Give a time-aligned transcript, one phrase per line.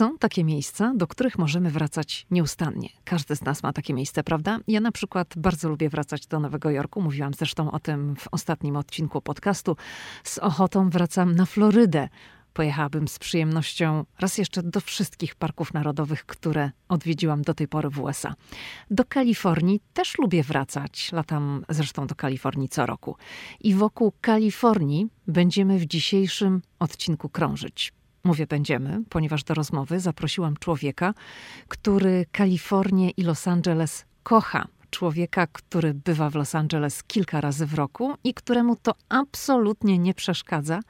[0.00, 2.88] Są takie miejsca, do których możemy wracać nieustannie.
[3.04, 4.58] Każdy z nas ma takie miejsce, prawda?
[4.68, 7.02] Ja na przykład bardzo lubię wracać do Nowego Jorku.
[7.02, 9.76] Mówiłam zresztą o tym w ostatnim odcinku podcastu.
[10.24, 12.08] Z ochotą wracam na Florydę.
[12.52, 18.00] Pojechałabym z przyjemnością raz jeszcze do wszystkich parków narodowych, które odwiedziłam do tej pory w
[18.00, 18.34] USA.
[18.90, 21.12] Do Kalifornii też lubię wracać.
[21.12, 23.16] Latam zresztą do Kalifornii co roku.
[23.60, 27.99] I wokół Kalifornii będziemy w dzisiejszym odcinku krążyć.
[28.24, 31.14] Mówię będziemy, ponieważ do rozmowy zaprosiłam człowieka,
[31.68, 34.66] który Kalifornię i Los Angeles kocha.
[34.90, 40.14] Człowieka, który bywa w Los Angeles kilka razy w roku i któremu to absolutnie nie
[40.14, 40.80] przeszkadza,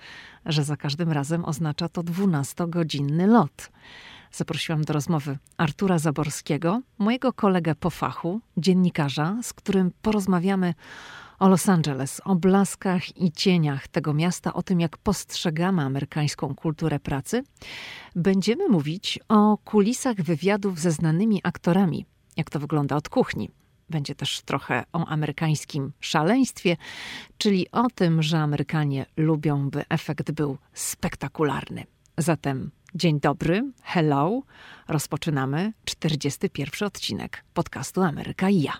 [0.46, 3.70] że za każdym razem oznacza to 12-godzinny lot.
[4.32, 10.74] Zaprosiłam do rozmowy Artura Zaborskiego, mojego kolegę po fachu, dziennikarza, z którym porozmawiamy
[11.40, 17.00] o Los Angeles, o blaskach i cieniach tego miasta, o tym, jak postrzegamy amerykańską kulturę
[17.00, 17.42] pracy.
[18.16, 23.50] Będziemy mówić o kulisach wywiadów ze znanymi aktorami, jak to wygląda od kuchni.
[23.90, 26.76] Będzie też trochę o amerykańskim szaleństwie,
[27.38, 31.84] czyli o tym, że Amerykanie lubią, by efekt był spektakularny.
[32.18, 34.42] Zatem dzień dobry, hello.
[34.88, 38.72] Rozpoczynamy 41 odcinek podcastu Ameryka i ja.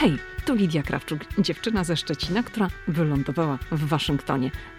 [0.00, 4.50] Hej, tu Lidia Krawczuk, dziewczyna ze Szczecina, która wylądowała w Waszyngtonie.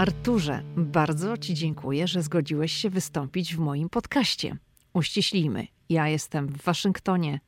[0.00, 4.56] Arturze, bardzo Ci dziękuję, że zgodziłeś się wystąpić w moim podcaście.
[4.94, 7.40] Uściślijmy, ja jestem w Waszyngtonie,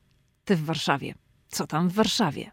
[0.45, 1.15] Ty w Warszawie.
[1.49, 2.51] Co tam w Warszawie?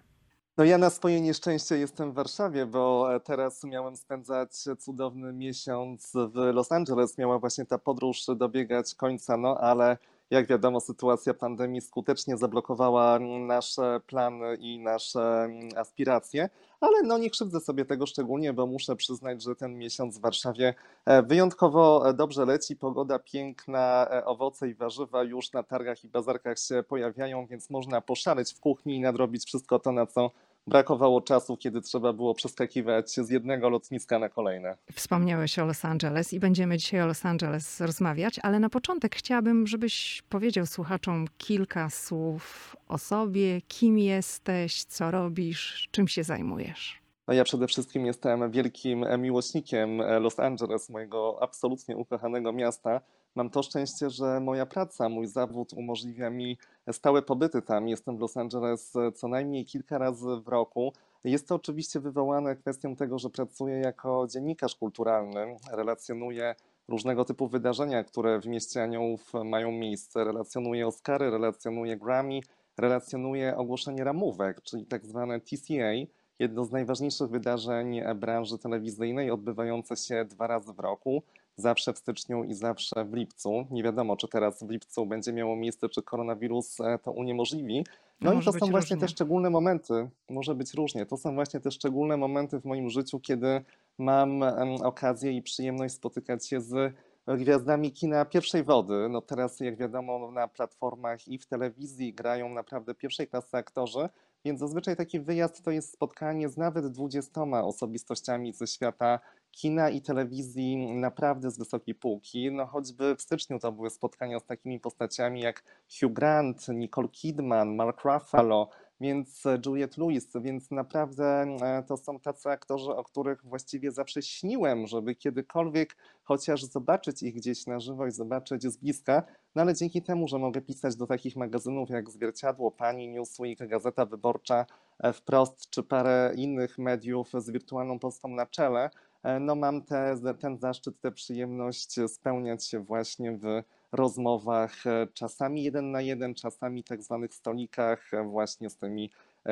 [0.58, 6.12] No ja na swoje nieszczęście jestem w Warszawie, bo e, teraz miałem spędzać cudowny miesiąc
[6.14, 7.18] w Los Angeles.
[7.18, 9.98] Miała właśnie ta podróż dobiegać końca, no ale
[10.30, 16.50] jak wiadomo, sytuacja pandemii skutecznie zablokowała nasze plany i nasze aspiracje,
[16.82, 20.74] ale no nie krzywdzę sobie tego szczególnie, bo muszę przyznać, że ten miesiąc w Warszawie
[21.06, 26.60] e, wyjątkowo dobrze leci, pogoda piękna, e, owoce i warzywa już na targach i bazarkach
[26.60, 30.32] się pojawiają, więc można poszaleć w kuchni i nadrobić wszystko to, na co
[30.70, 34.78] brakowało czasu, kiedy trzeba było przeskakiwać z jednego lotniska na kolejne.
[34.94, 39.68] Wspomniałeś o Los Angeles i będziemy dzisiaj o Los Angeles rozmawiać, ale na początek chciałabym,
[39.68, 47.00] żebyś powiedział słuchaczom kilka słów o sobie, kim jesteś, co robisz, czym się zajmujesz.
[47.28, 53.02] No ja przede wszystkim jestem wielkim miłośnikiem Los Angeles, mojego absolutnie ukochanego miasta.
[53.36, 56.58] Mam to szczęście, że moja praca, mój zawód umożliwia mi
[56.92, 57.88] stałe pobyty tam.
[57.88, 60.94] Jestem w Los Angeles co najmniej kilka razy w roku.
[61.24, 66.56] Jest to oczywiście wywołane kwestią tego, że pracuję jako dziennikarz kulturalny, relacjonuję
[66.88, 70.24] różnego typu wydarzenia, które w mieście Aniołów mają miejsce.
[70.24, 72.40] Relacjonuję Oscary, relacjonuję Grammy,
[72.78, 75.92] relacjonuję ogłoszenie ramówek, czyli tak zwane TCA,
[76.40, 81.24] jedno z najważniejszych wydarzeń branży telewizyjnej, odbywające się dwa razy w roku
[81.60, 83.66] zawsze w styczniu i zawsze w lipcu.
[83.72, 87.84] Nie wiadomo, czy teraz w lipcu będzie miało miejsce, czy koronawirus e, to uniemożliwi.
[88.22, 88.98] No, no i to są właśnie różnie.
[88.98, 93.20] te szczególne momenty, może być różnie, to są właśnie te szczególne momenty w moim życiu,
[93.20, 93.62] kiedy
[93.98, 94.44] mam
[94.84, 96.94] okazję i przyjemność spotykać się z
[97.28, 99.10] gwiazdami kina pierwszej wody.
[99.10, 104.10] No teraz, jak wiadomo, na platformach i w telewizji grają naprawdę pierwszej klasy aktorzy,
[104.46, 109.20] więc zazwyczaj taki wyjazd to jest spotkanie z nawet dwudziestoma osobistościami ze świata
[109.52, 112.52] kina i telewizji naprawdę z wysokiej półki.
[112.52, 115.64] No choćby w styczniu to były spotkania z takimi postaciami jak
[116.00, 118.70] Hugh Grant, Nicole Kidman, Mark Ruffalo,
[119.02, 121.26] więc Juliette Lewis, więc naprawdę
[121.62, 127.36] e, to są tacy aktorzy, o których właściwie zawsze śniłem, żeby kiedykolwiek chociaż zobaczyć ich
[127.36, 129.24] gdzieś na żywo i zobaczyć z bliska,
[129.56, 134.06] no ale dzięki temu, że mogę pisać do takich magazynów jak Zwierciadło, Pani, Newsweek, Gazeta
[134.06, 134.66] Wyborcza,
[135.00, 138.90] e, Wprost czy parę innych mediów z wirtualną postą na czele,
[139.24, 145.64] E, no mam te, ten zaszczyt, tę przyjemność spełniać się właśnie w rozmowach, e, czasami
[145.64, 149.12] jeden na jeden, czasami tak zwanych stolikach, e, właśnie z tymi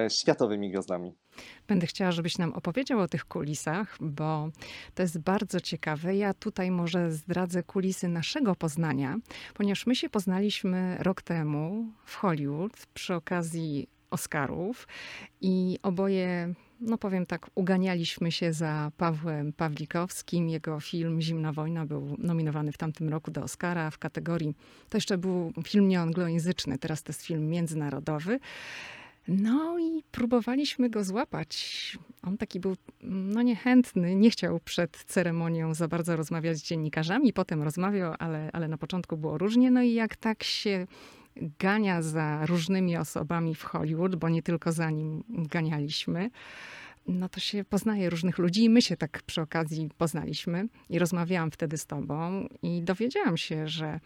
[0.09, 1.15] światowymi gwiazdami.
[1.67, 4.49] Będę chciała, żebyś nam opowiedział o tych kulisach, bo
[4.95, 6.15] to jest bardzo ciekawe.
[6.15, 9.17] Ja tutaj może zdradzę kulisy naszego Poznania,
[9.53, 14.87] ponieważ my się poznaliśmy rok temu w Hollywood przy okazji Oscarów
[15.41, 20.49] i oboje no powiem tak, uganialiśmy się za Pawłem Pawlikowskim.
[20.49, 24.55] Jego film Zimna Wojna był nominowany w tamtym roku do Oscara w kategorii,
[24.89, 28.39] to jeszcze był film nieanglojęzyczny, teraz to jest film międzynarodowy.
[29.27, 31.97] No i próbowaliśmy go złapać.
[32.23, 37.63] On taki był no niechętny, nie chciał przed ceremonią za bardzo rozmawiać z dziennikarzami, potem
[37.63, 39.71] rozmawiał, ale, ale na początku było różnie.
[39.71, 40.87] No i jak tak się
[41.59, 46.29] gania za różnymi osobami w Hollywood, bo nie tylko za nim ganialiśmy,
[47.07, 51.51] no to się poznaje różnych ludzi i my się tak przy okazji poznaliśmy i rozmawiałam
[51.51, 53.99] wtedy z tobą i dowiedziałam się, że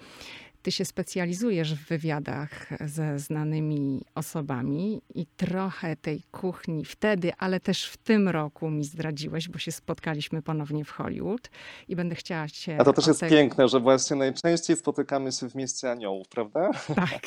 [0.62, 7.86] ty się specjalizujesz w wywiadach ze znanymi osobami i trochę tej kuchni wtedy, ale też
[7.86, 11.50] w tym roku mi zdradziłeś, bo się spotkaliśmy ponownie w Hollywood
[11.88, 12.78] i będę chciała cię...
[12.82, 16.70] A to też jest piękne, że właśnie najczęściej spotykamy się w mieście aniołów, prawda?
[16.96, 17.22] Tak.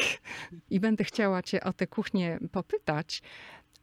[0.70, 3.22] I będę chciała cię o tę kuchnię popytać,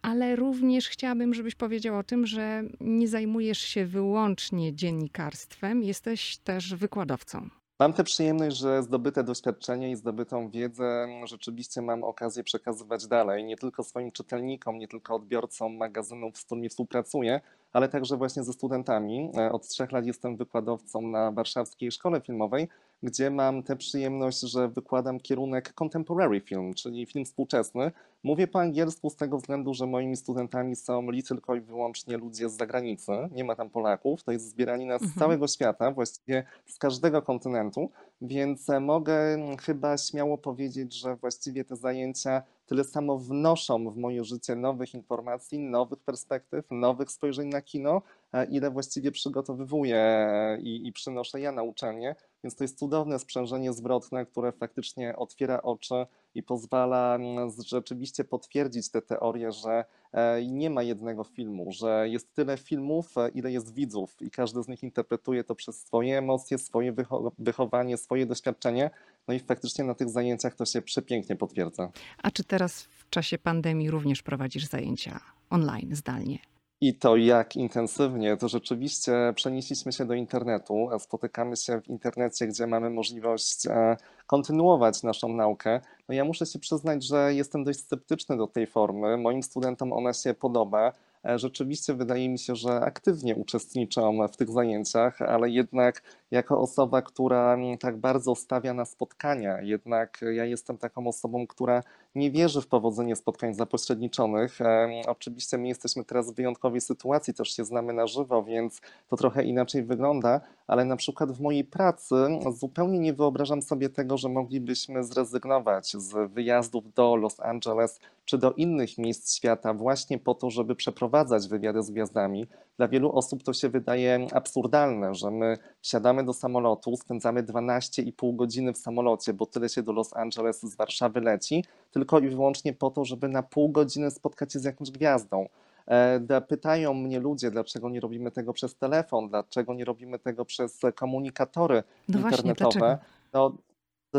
[0.02, 6.74] ale również chciałabym, żebyś powiedział o tym, że nie zajmujesz się wyłącznie dziennikarstwem, jesteś też
[6.74, 7.61] wykładowcą.
[7.78, 13.56] Mam tę przyjemność, że zdobyte doświadczenie i zdobytą wiedzę rzeczywiście mam okazję przekazywać dalej, nie
[13.56, 17.40] tylko swoim czytelnikom, nie tylko odbiorcom magazynów, z którymi współpracuję,
[17.72, 19.30] ale także właśnie ze studentami.
[19.36, 22.68] E, od trzech lat jestem wykładowcą na Warszawskiej Szkole Filmowej,
[23.02, 27.92] gdzie mam tę przyjemność, że wykładam kierunek contemporary film, czyli film współczesny.
[28.22, 32.48] Mówię po angielsku z tego względu, że moimi studentami są li tylko i wyłącznie ludzie
[32.48, 35.18] z zagranicy, nie ma tam Polaków, to jest zbieranina z mhm.
[35.18, 37.90] całego świata, właściwie z każdego kontynentu,
[38.20, 44.24] więc e, mogę chyba śmiało powiedzieć, że właściwie te zajęcia tyle samo wnoszą w moje
[44.24, 48.02] życie nowych informacji, nowych perspektyw, nowych spojrzeń na kino,
[48.50, 52.14] ile właściwie przygotowywuję e, i, i przynoszę ja na uczelnię.
[52.44, 58.90] Więc to jest cudowne sprzężenie zwrotne, które faktycznie otwiera oczy i pozwala mm, rzeczywiście potwierdzić
[58.90, 64.16] te teorie, że e, nie ma jednego filmu, że jest tyle filmów, ile jest widzów
[64.20, 66.94] i każdy z nich interpretuje to przez swoje emocje, swoje
[67.38, 68.90] wychowanie, swoje doświadczenie.
[69.28, 71.90] No i faktycznie na tych zajęciach to się przepięknie potwierdza.
[72.22, 75.20] A czy teraz w czasie pandemii również prowadzisz zajęcia
[75.50, 76.51] online, zdalnie?
[76.82, 82.66] I to jak intensywnie, to rzeczywiście przenieśliśmy się do internetu, spotykamy się w internecie, gdzie
[82.66, 83.96] mamy możliwość e,
[84.26, 85.80] kontynuować naszą naukę.
[86.08, 89.16] No ja muszę się przyznać, że jestem dość sceptyczny do tej formy.
[89.16, 90.92] Moim studentom ona się podoba.
[91.24, 97.02] E, rzeczywiście wydaje mi się, że aktywnie uczestniczą w tych zajęciach, ale jednak jako osoba,
[97.02, 101.82] która tak bardzo stawia na spotkania, jednak ja jestem taką osobą, która
[102.14, 104.58] nie wierzy w powodzenie spotkań zapośredniczonych.
[105.06, 109.44] Oczywiście my jesteśmy teraz w wyjątkowej sytuacji, też się znamy na żywo, więc to trochę
[109.44, 112.14] inaczej wygląda, ale na przykład w mojej pracy
[112.54, 118.52] zupełnie nie wyobrażam sobie tego, że moglibyśmy zrezygnować z wyjazdów do Los Angeles czy do
[118.52, 122.46] innych miejsc świata właśnie po to, żeby przeprowadzać wywiady z gwiazdami.
[122.82, 128.72] Dla wielu osób to się wydaje absurdalne, że my wsiadamy do samolotu, spędzamy 12,5 godziny
[128.72, 132.90] w samolocie, bo tyle się do Los Angeles z Warszawy leci, tylko i wyłącznie po
[132.90, 135.46] to, żeby na pół godziny spotkać się z jakąś gwiazdą.
[135.86, 140.80] E, pytają mnie ludzie, dlaczego nie robimy tego przez telefon, dlaczego nie robimy tego przez
[140.94, 142.78] komunikatory no internetowe.
[142.78, 142.98] Właśnie,
[143.32, 143.52] no,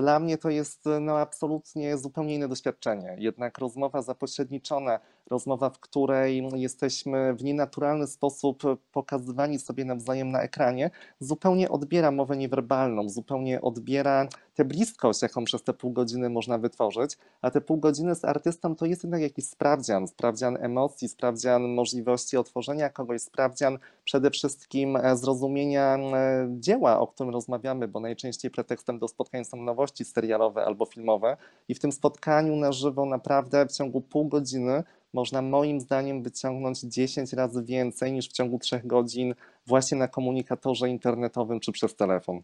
[0.02, 3.16] dla mnie to jest no, absolutnie zupełnie inne doświadczenie.
[3.20, 5.00] Jednak rozmowa zapośredniczona,
[5.30, 12.38] rozmowa, w której jesteśmy w nienaturalny sposób pokazywani sobie nawzajem na ekranie, zupełnie odbiera mowę
[12.38, 17.78] niewerbalną, zupełnie odbiera tę bliskość, jaką przez te pół godziny można wytworzyć, a te pół
[17.78, 23.78] godziny z artystą to jest jednak jakiś sprawdzian, sprawdzian emocji, sprawdzian możliwości otworzenia kogoś, sprawdzian
[24.04, 29.58] przede wszystkim e, zrozumienia e, dzieła, o którym rozmawiamy, bo najczęściej pretekstem do spotkań są
[29.58, 31.38] nowości serialowe albo filmowe.
[31.68, 34.84] I w tym spotkaniu na żywo naprawdę w ciągu pół godziny
[35.14, 39.36] można moim zdaniem wyciągnąć 10 razy więcej niż w ciągu 3 godzin
[39.68, 42.42] właśnie na komunikatorze internetowym czy przez telefon.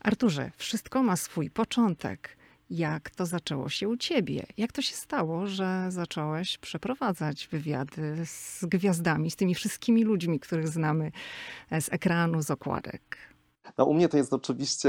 [0.00, 2.36] Arturze, wszystko ma swój początek.
[2.70, 4.46] Jak to zaczęło się u ciebie?
[4.56, 10.68] Jak to się stało, że zacząłeś przeprowadzać wywiady z gwiazdami, z tymi wszystkimi ludźmi, których
[10.68, 11.12] znamy
[11.80, 13.29] z ekranu, z okładek?
[13.78, 14.88] No, u mnie to jest oczywiście,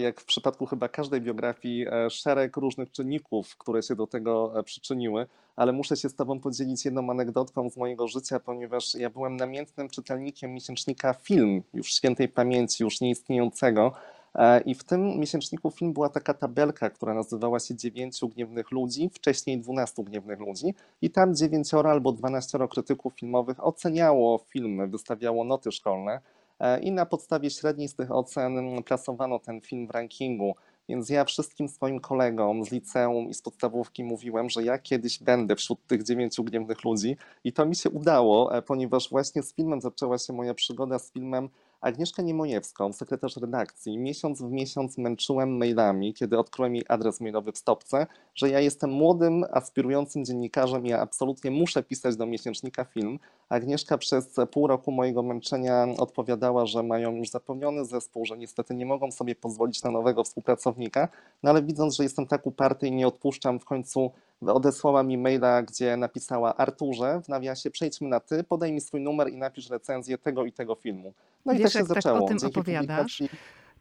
[0.00, 4.62] jak w przypadku chyba każdej biografii, e, szereg różnych czynników, które się do tego e,
[4.62, 9.36] przyczyniły, ale muszę się z Tobą podzielić jedną anegdotką z mojego życia, ponieważ ja byłem
[9.36, 13.92] namiętnym czytelnikiem miesięcznika Film, już świętej pamięci, już nieistniejącego.
[14.34, 19.10] E, I w tym miesięczniku film była taka tabelka, która nazywała się Dziewięciu Gniewnych Ludzi,
[19.14, 20.74] wcześniej Dwunastu Gniewnych Ludzi.
[21.02, 26.20] I tam dziewięcioro albo dwanaścioro krytyków filmowych oceniało filmy, wystawiało noty szkolne.
[26.60, 30.54] E, i na podstawie średniej z tych ocen plasowano ten film w rankingu.
[30.88, 35.56] Więc ja wszystkim swoim kolegom z liceum i z podstawówki mówiłem, że ja kiedyś będę
[35.56, 37.16] wśród tych dziewięciu gniewnych ludzi.
[37.44, 41.12] I to mi się udało, e, ponieważ właśnie z filmem zaczęła się moja przygoda z
[41.12, 41.48] filmem
[41.80, 47.58] Agnieszkę Niemojewską, sekretarz redakcji, miesiąc w miesiąc męczyłem mailami, kiedy odkryłem jej adres mailowy w
[47.58, 53.18] stopce, że ja jestem młodym, aspirującym dziennikarzem, ja absolutnie muszę pisać do miesięcznika film.
[53.48, 58.86] Agnieszka przez pół roku mojego męczenia odpowiadała, że mają już zapewniony zespół, że niestety nie
[58.86, 61.08] mogą sobie pozwolić na nowego współpracownika,
[61.42, 64.10] no ale widząc, że jestem tak uparty i nie odpuszczam, w końcu
[64.46, 69.28] odesłała mi maila, gdzie napisała Arturze, w nawiasie przejdźmy na ty, podaj mi swój numer
[69.32, 71.12] i napisz recenzję tego i tego filmu.
[71.46, 72.14] No Wiesz, i tak się jak zaczęło.
[72.14, 73.28] tak o tym Dzięki opowiadasz, publikacji-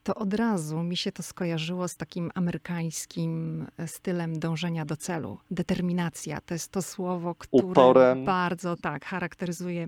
[0.10, 5.38] to od razu mi się to skojarzyło z takim amerykańskim e, stylem dążenia do celu.
[5.51, 8.25] Determinacja to jest to słowo, które Uporem.
[8.25, 9.88] bardzo tak charakteryzuje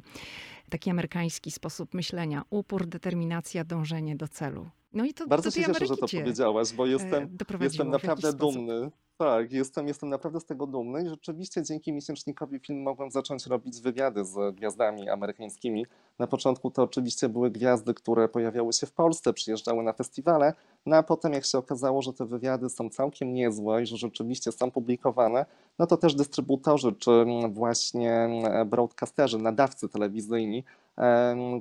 [0.69, 2.43] taki amerykański sposób myślenia.
[2.49, 4.69] Upór, determinacja, dążenie do celu.
[4.93, 8.33] No i to Bardzo tej się cieszę, że to powiedziałaś, bo e, jestem, jestem naprawdę
[8.33, 8.91] dumny.
[9.21, 13.81] Tak, jestem, jestem naprawdę z tego dumny i rzeczywiście dzięki miesięcznikowi film mogłem zacząć robić
[13.81, 15.85] wywiady z gwiazdami amerykańskimi.
[16.19, 20.53] Na początku to oczywiście były gwiazdy, które pojawiały się w Polsce, przyjeżdżały na festiwale,
[20.85, 24.51] no a potem jak się okazało, że te wywiady są całkiem niezłe i że rzeczywiście
[24.51, 25.45] są publikowane,
[25.79, 28.29] no to też dystrybutorzy czy właśnie
[28.65, 30.63] broadcasterzy, nadawcy telewizyjni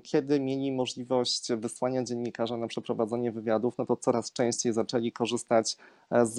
[0.02, 5.76] Kiedy mieli możliwość wysłania dziennikarza na przeprowadzenie wywiadów, no to coraz częściej zaczęli korzystać
[6.10, 6.36] e, z,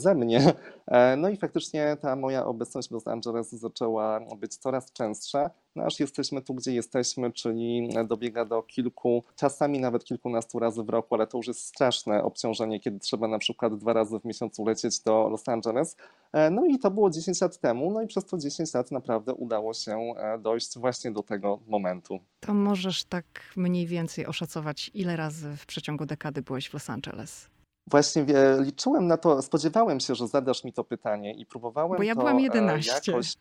[0.00, 0.52] ze mnie.
[0.86, 5.84] E, No i faktycznie ta moja obecność w Los Angeles zaczęła być coraz częstsza, no
[5.84, 11.14] aż jesteśmy tu, gdzie jesteśmy, czyli dobiega do kilku, czasami nawet kilkunastu razy w roku,
[11.14, 15.00] ale to już jest straszne obciążenie, kiedy trzeba na przykład dwa razy w miesiącu lecieć
[15.00, 15.96] do Los Angeles.
[16.32, 19.34] E, No i to było 10 lat temu, no i przez to 10 lat naprawdę
[19.34, 22.18] udało się e, dojść właśnie do tego momentu.
[22.40, 23.24] To możesz tak
[23.56, 27.48] mniej więcej oszacować, ile razy w przeciągu dekady byłeś w Los Angeles?
[27.90, 32.02] Właśnie wie- liczyłem na to, spodziewałem się, że zadasz mi to pytanie i próbowałem Bo
[32.02, 33.12] ja byłam e, 11.
[33.12, 33.34] jakoś...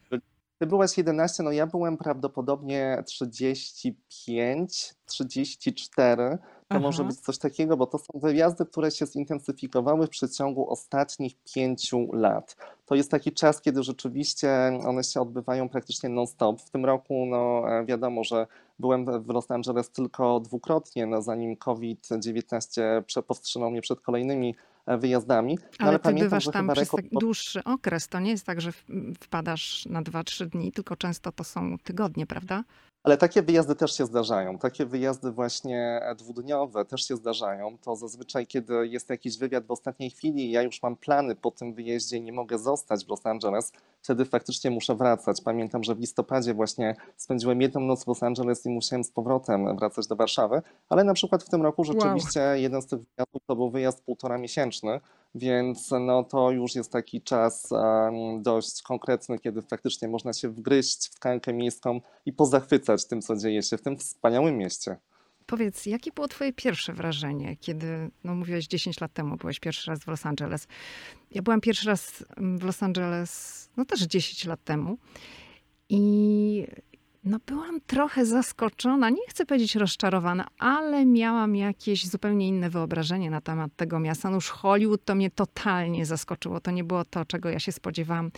[0.63, 6.37] Ty byłaś 11, no ja byłem prawdopodobnie 35, 34.
[6.67, 7.09] To może Aha.
[7.09, 12.55] być coś takiego, bo to są wyjazdy, które się zintensyfikowały w przeciągu ostatnich pięciu lat.
[12.85, 14.49] To jest taki czas, kiedy rzeczywiście
[14.85, 16.61] one się odbywają praktycznie non-stop.
[16.61, 18.47] W tym roku, no wiadomo, że
[18.79, 24.55] byłem w Los Angeles tylko dwukrotnie, no, zanim COVID-19 prze- powstrzymał mnie przed kolejnymi e,
[24.87, 25.57] wyjazdami.
[25.79, 28.07] No, Ale, ty pamiętam, bywasz tam przez rekord tak dłuższy okres.
[28.07, 28.71] To nie jest tak, że
[29.19, 32.63] wpadasz na 2-3 dni, tylko często to są tygodnie, prawda?
[33.03, 34.57] Ale takie wyjazdy też się zdarzają.
[34.57, 37.77] Takie wyjazdy właśnie dwudniowe też się zdarzają.
[37.77, 41.73] To zazwyczaj, kiedy jest jakiś wywiad w ostatniej chwili, ja już mam plany po tym
[41.73, 45.41] wyjeździe i nie mogę zostać w Los Angeles, wtedy faktycznie muszę wracać.
[45.41, 49.77] Pamiętam, że w listopadzie właśnie spędziłem jedną noc w Los Angeles i musiałem z powrotem
[49.77, 53.55] wracać do Warszawy, ale na przykład w tym roku rzeczywiście jeden z tych wyjazdów to
[53.55, 54.99] był wyjazd półtora miesięczny,
[55.35, 57.69] więc no to już jest taki czas
[58.39, 63.63] dość konkretny, kiedy faktycznie można się wgryźć w tkankę miejską i pozachwycać tym, co dzieje
[63.63, 64.97] się w tym wspaniałym mieście.
[65.45, 69.99] Powiedz, jakie było twoje pierwsze wrażenie, kiedy, no mówiłeś 10 lat temu, byłeś pierwszy raz
[69.99, 70.67] w Los Angeles.
[71.31, 74.97] Ja byłam pierwszy raz mm, w Los Angeles, no też 10 lat temu
[75.89, 76.67] i
[77.25, 83.41] no byłam trochę zaskoczona, nie chcę powiedzieć rozczarowana, ale miałam jakieś zupełnie inne wyobrażenie na
[83.41, 84.29] temat tego miasta.
[84.29, 88.31] No już Hollywood to mnie totalnie zaskoczyło, to nie było to, czego ja się spodziewałam.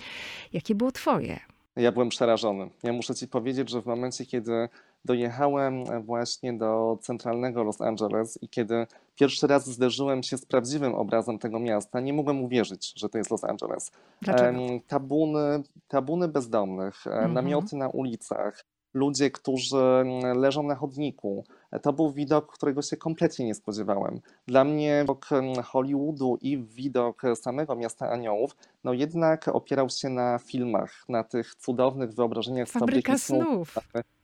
[0.54, 1.39] Jakie było twoje?
[1.75, 2.70] Ja byłem przerażony.
[2.84, 4.70] Ja muszę ci powiedzieć, że w momencie, kiedy
[5.06, 11.39] dojechałem właśnie do centralnego Los Angeles i kiedy pierwszy raz zderzyłem się z prawdziwym obrazem
[11.39, 13.92] tego miasta, nie mogłem uwierzyć, że to jest Los Angeles.
[14.22, 14.60] Dlaczego?
[14.88, 17.34] Tabuny, tabuny bezdomnych, Mhm.
[17.34, 18.65] namioty na ulicach,
[18.96, 21.44] ludzie, którzy mm, leżą na chodniku.
[21.82, 24.22] To był widok, którego się kompletnie nie spodziewałem.
[24.48, 30.40] Dla mnie widok mm, Hollywoodu i widok samego miasta aniołów, no jednak opierał się na
[30.40, 33.75] filmach, na tych cudownych wyobrażeniach z Fabryka fabryki snów.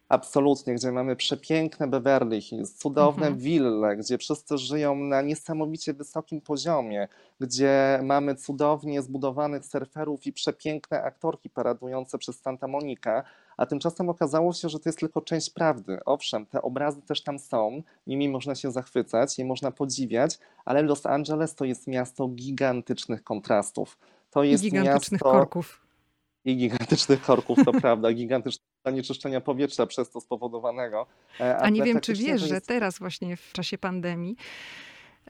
[0.10, 3.44] Absolutnie, gdzie mamy przepiękne Beverly Hills, cudowne Mhm.
[3.44, 7.08] wille, gdzie wszyscy żyją na niesamowicie wysokim poziomie,
[7.40, 13.24] gdzie mamy cudownie zbudowanych surferów i przepiękne aktorki paradujące przez Santa Monica,
[13.62, 16.00] a tymczasem okazało się, że to jest tylko część prawdy.
[16.06, 21.06] Owszem, te obrazy też tam są, nimi można się zachwycać, je można podziwiać, ale Los
[21.06, 23.98] Angeles to jest miasto gigantycznych kontrastów.
[24.32, 25.82] To jest gigantycznych miasto korków.
[26.46, 31.06] i gigantycznych korków, to prawda, gigantycznego zanieczyszczenia powietrza przez to spowodowanego.
[31.40, 34.36] E, A nie ale wiem, czy wiesz, to że jest- teraz właśnie w czasie pandemii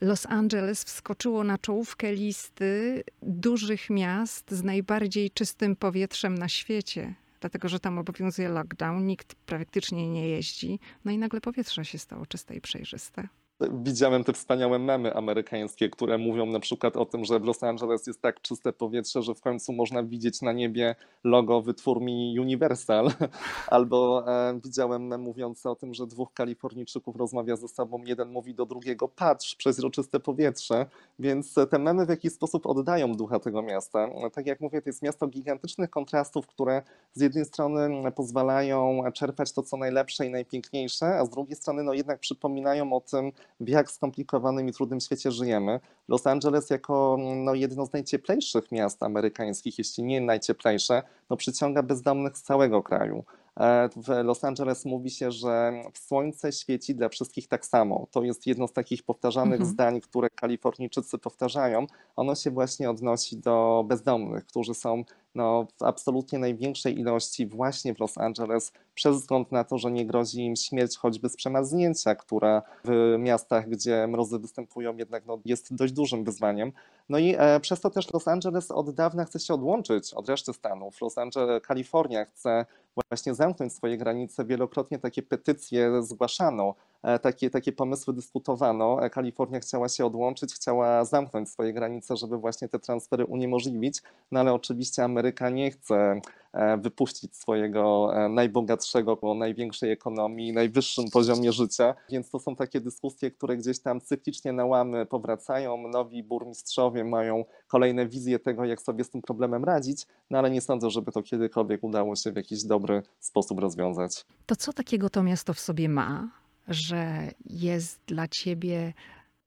[0.02, 7.14] Los Angeles wskoczyło na czołówkę listy dużych miast z najbardziej czystym powietrzem na świecie.
[7.42, 10.80] Dlatego, że tam obowiązuje lockdown, nikt praktycznie nie jeździ.
[11.06, 13.28] No i nagle powietrze się stało czyste i przejrzyste.
[13.70, 18.08] Widziałem te wspaniałe memy amerykańskie, które mówią na przykład o tym, że w Los Angeles
[18.08, 23.12] jest tak czyste powietrze, że w końcu można widzieć na niebie logo wytwórni Universal.
[23.68, 28.56] Albo e, widziałem mem mówiący o tym, że dwóch Kalifornijczyków rozmawia ze sobą, jeden mówi
[28.56, 30.86] do drugiego, patrz, przezroczyste powietrze.
[31.20, 34.10] Więc te memy w jakiś sposób oddają ducha tego miasta.
[34.34, 36.82] Tak jak mówię, to jest miasto gigantycznych kontrastów, które
[37.14, 41.94] z jednej strony pozwalają czerpać to, co najlepsze i najpiękniejsze, a z drugiej strony no
[41.94, 45.80] jednak przypominają o tym, w jak skomplikowanym i trudnym świecie żyjemy.
[46.08, 52.38] Los Angeles jako no, jedno z najcieplejszych miast amerykańskich, jeśli nie najcieplejsze, no, przyciąga bezdomnych
[52.38, 53.24] z całego kraju.
[53.60, 58.08] E, w Los Angeles mówi się, że słońce świeci dla wszystkich tak samo.
[58.12, 59.70] To jest jedno z takich powtarzanych mhm.
[59.74, 61.88] zdań, które Kalifornijczycy powtarzają.
[62.16, 65.04] Ono się właśnie odnosi do bezdomnych, którzy są
[65.36, 70.06] no, w absolutnie największej ilości właśnie w Los Angeles, przez wzgląd na to, że nie
[70.06, 75.76] grozi im śmierć choćby z przemarznięcia, która w miastach, gdzie mrozy występują, jednak no, jest
[75.76, 76.72] dość dużym wyzwaniem.
[77.10, 80.54] No i e, przez to też Los Angeles od dawna chce się odłączyć od reszty
[80.54, 81.02] Stanów.
[81.02, 84.46] Los Angeles, Kalifornia chce właśnie zamknąć swoje granice.
[84.46, 86.76] Wielokrotnie takie petycje zgłaszano,
[87.22, 89.06] takie, takie pomysły dyskutowano.
[89.06, 94.40] E, Kalifornia chciała się odłączyć, chciała zamknąć swoje granice, żeby właśnie te transfery uniemożliwić, no
[94.40, 96.22] ale oczywiście Ameryka nie chce
[96.54, 101.96] E, wypuścić swojego e, najbogatszego, o największej ekonomii, najwyższym poziomie życia.
[102.10, 105.88] Więc to są takie dyskusje, które gdzieś tam cyklicznie na łamy powracają.
[105.88, 110.62] Nowi burmistrzowie mają kolejne wizje tego, jak sobie z tym problemem radzić, no ale nie
[110.62, 114.26] sądzę, żeby to kiedykolwiek udało się w jakiś dobry sposób rozwiązać.
[114.46, 118.94] To co takiego to miasto w sobie ma, że jest dla ciebie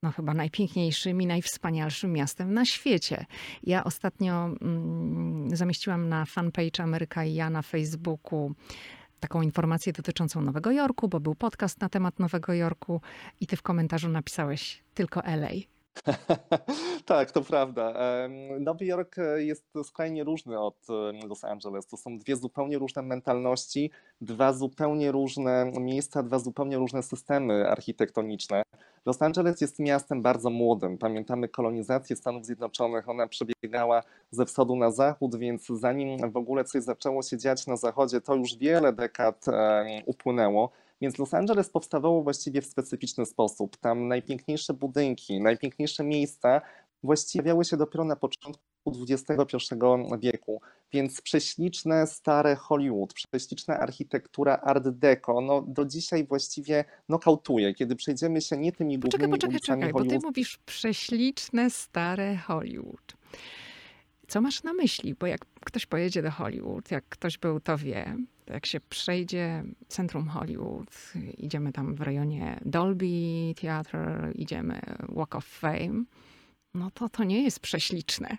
[0.03, 3.27] no chyba najpiękniejszym i najwspanialszym miastem na świecie.
[3.63, 8.55] Ja ostatnio mm, zamieściłam na fanpage Ameryka i ja na Facebooku
[9.21, 13.01] taką informację dotyczącą Nowego Jorku, bo był podcast na temat Nowego Jorku
[13.41, 15.74] i ty w komentarzu napisałeś tylko LA.
[17.07, 17.95] tak, to prawda.
[18.61, 20.87] Nowy Jork e, jest skrajnie różny od
[21.29, 21.87] Los Angeles.
[21.87, 28.63] To są dwie zupełnie różne mentalności, dwa zupełnie różne miejsca, dwa zupełnie różne systemy architektoniczne.
[29.07, 30.99] Los Angeles jest miastem bardzo młodym.
[30.99, 36.83] Pamiętamy kolonizację Stanów Zjednoczonych, ona przebiegała ze wschodu na zachód, więc zanim w ogóle coś
[36.83, 39.45] zaczęło się dziać na zachodzie, to już wiele dekad
[40.07, 40.71] upłynęło.
[41.01, 43.77] Więc Los Angeles powstawało właściwie w specyficzny sposób.
[43.77, 46.61] Tam najpiękniejsze budynki, najpiękniejsze miejsca
[47.03, 48.63] właściwie pojawiały się dopiero na początku
[49.09, 49.59] XXI
[50.21, 50.61] wieku.
[50.93, 58.41] Więc prześliczne, stare Hollywood, prześliczna architektura Art Deco, no do dzisiaj właściwie nokautuje, kiedy przejdziemy
[58.41, 60.05] się nie tymi głównymi poczekaj, poczekaj, czekaj, Hollywood.
[60.05, 63.13] bo ty mówisz prześliczne, stare Hollywood.
[64.29, 65.15] Co masz na myśli?
[65.15, 70.29] Bo jak ktoś pojedzie do Hollywood, jak ktoś był, to wie, jak się przejdzie centrum
[70.29, 70.91] Hollywood,
[71.39, 73.07] idziemy tam w rejonie Dolby
[73.57, 76.05] Theatre, idziemy Walk of Fame,
[76.75, 78.37] no to to nie jest prześliczne.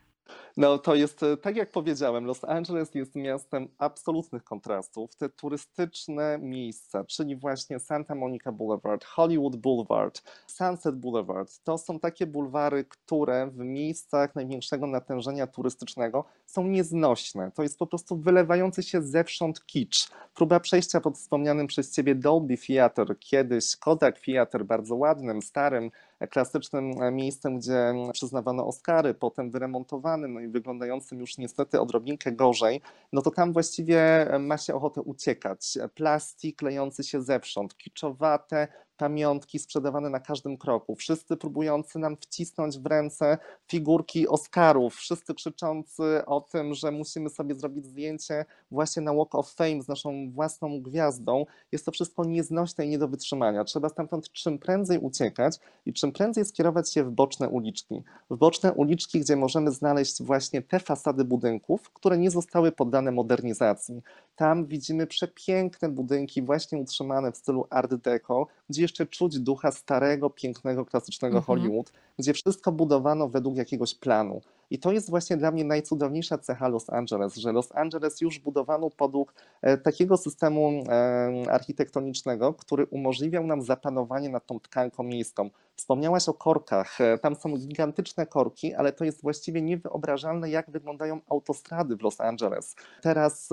[0.58, 5.16] No to jest, e, tak jak powiedziałem, Los Angeles jest miastem absolutnych kontrastów.
[5.16, 12.28] Te turystyczne miejsca, czyli właśnie Santa Monica Boulevard, Hollywood Boulevard, Sunset Boulevard, to są takie
[12.28, 17.52] bulwary, które w miejscach największego natężenia turystycznego są nieznośne.
[17.52, 20.08] To jest po prostu wylewający się zewsząd kicz.
[20.36, 25.92] Próba przejścia pod wspomnianym przez ciebie Dolby Theatre, kiedyś Kodak Theatre, bardzo ładnym, starym,
[26.30, 32.82] klasycznym e, miejscem, gdzie przyznawano Oscary, potem wyremontowanym, no i wyglądającym już niestety odrobinkę gorzej,
[33.14, 35.78] no to tam właściwie ma się ochotę uciekać.
[35.96, 42.86] Plastik lejący się zewsząd, kiczowate, pamiątki sprzedawane na każdym kroku, wszyscy próbujący nam wcisnąć w
[42.86, 49.36] ręce figurki Oscarów, wszyscy krzyczący o tym, że musimy sobie zrobić zdjęcie właśnie na Walk
[49.36, 51.46] of Fame z naszą własną gwiazdą.
[51.72, 53.64] Jest to wszystko nieznośne i nie do wytrzymania.
[53.64, 58.04] Trzeba stamtąd czym prędzej uciekać i czym prędzej skierować się w boczne uliczki.
[58.30, 64.02] W boczne uliczki, gdzie możemy znaleźć właśnie te fasady budynków, które nie zostały poddane modernizacji.
[64.36, 70.30] Tam widzimy przepiękne budynki, właśnie utrzymane w stylu Art Deco, gdzie jeszcze czuć ducha starego,
[70.30, 71.46] pięknego, klasycznego mhm.
[71.46, 74.42] Hollywood, gdzie wszystko budowano według jakiegoś planu.
[74.70, 78.90] I to jest właśnie dla mnie najcudowniejsza cecha Los Angeles, że Los Angeles już budowano
[78.90, 80.84] podług e, takiego systemu
[81.50, 85.50] architektonicznego, który umożliwiał nam zapanowanie nad tą tkanką miejską.
[85.76, 87.02] Wspomniałaś o korkach.
[87.02, 92.22] E, tam są gigantyczne korki, ale to jest właściwie niewyobrażalne, jak wyglądają autostrady w Los
[92.22, 92.76] Angeles.
[93.02, 93.50] Teraz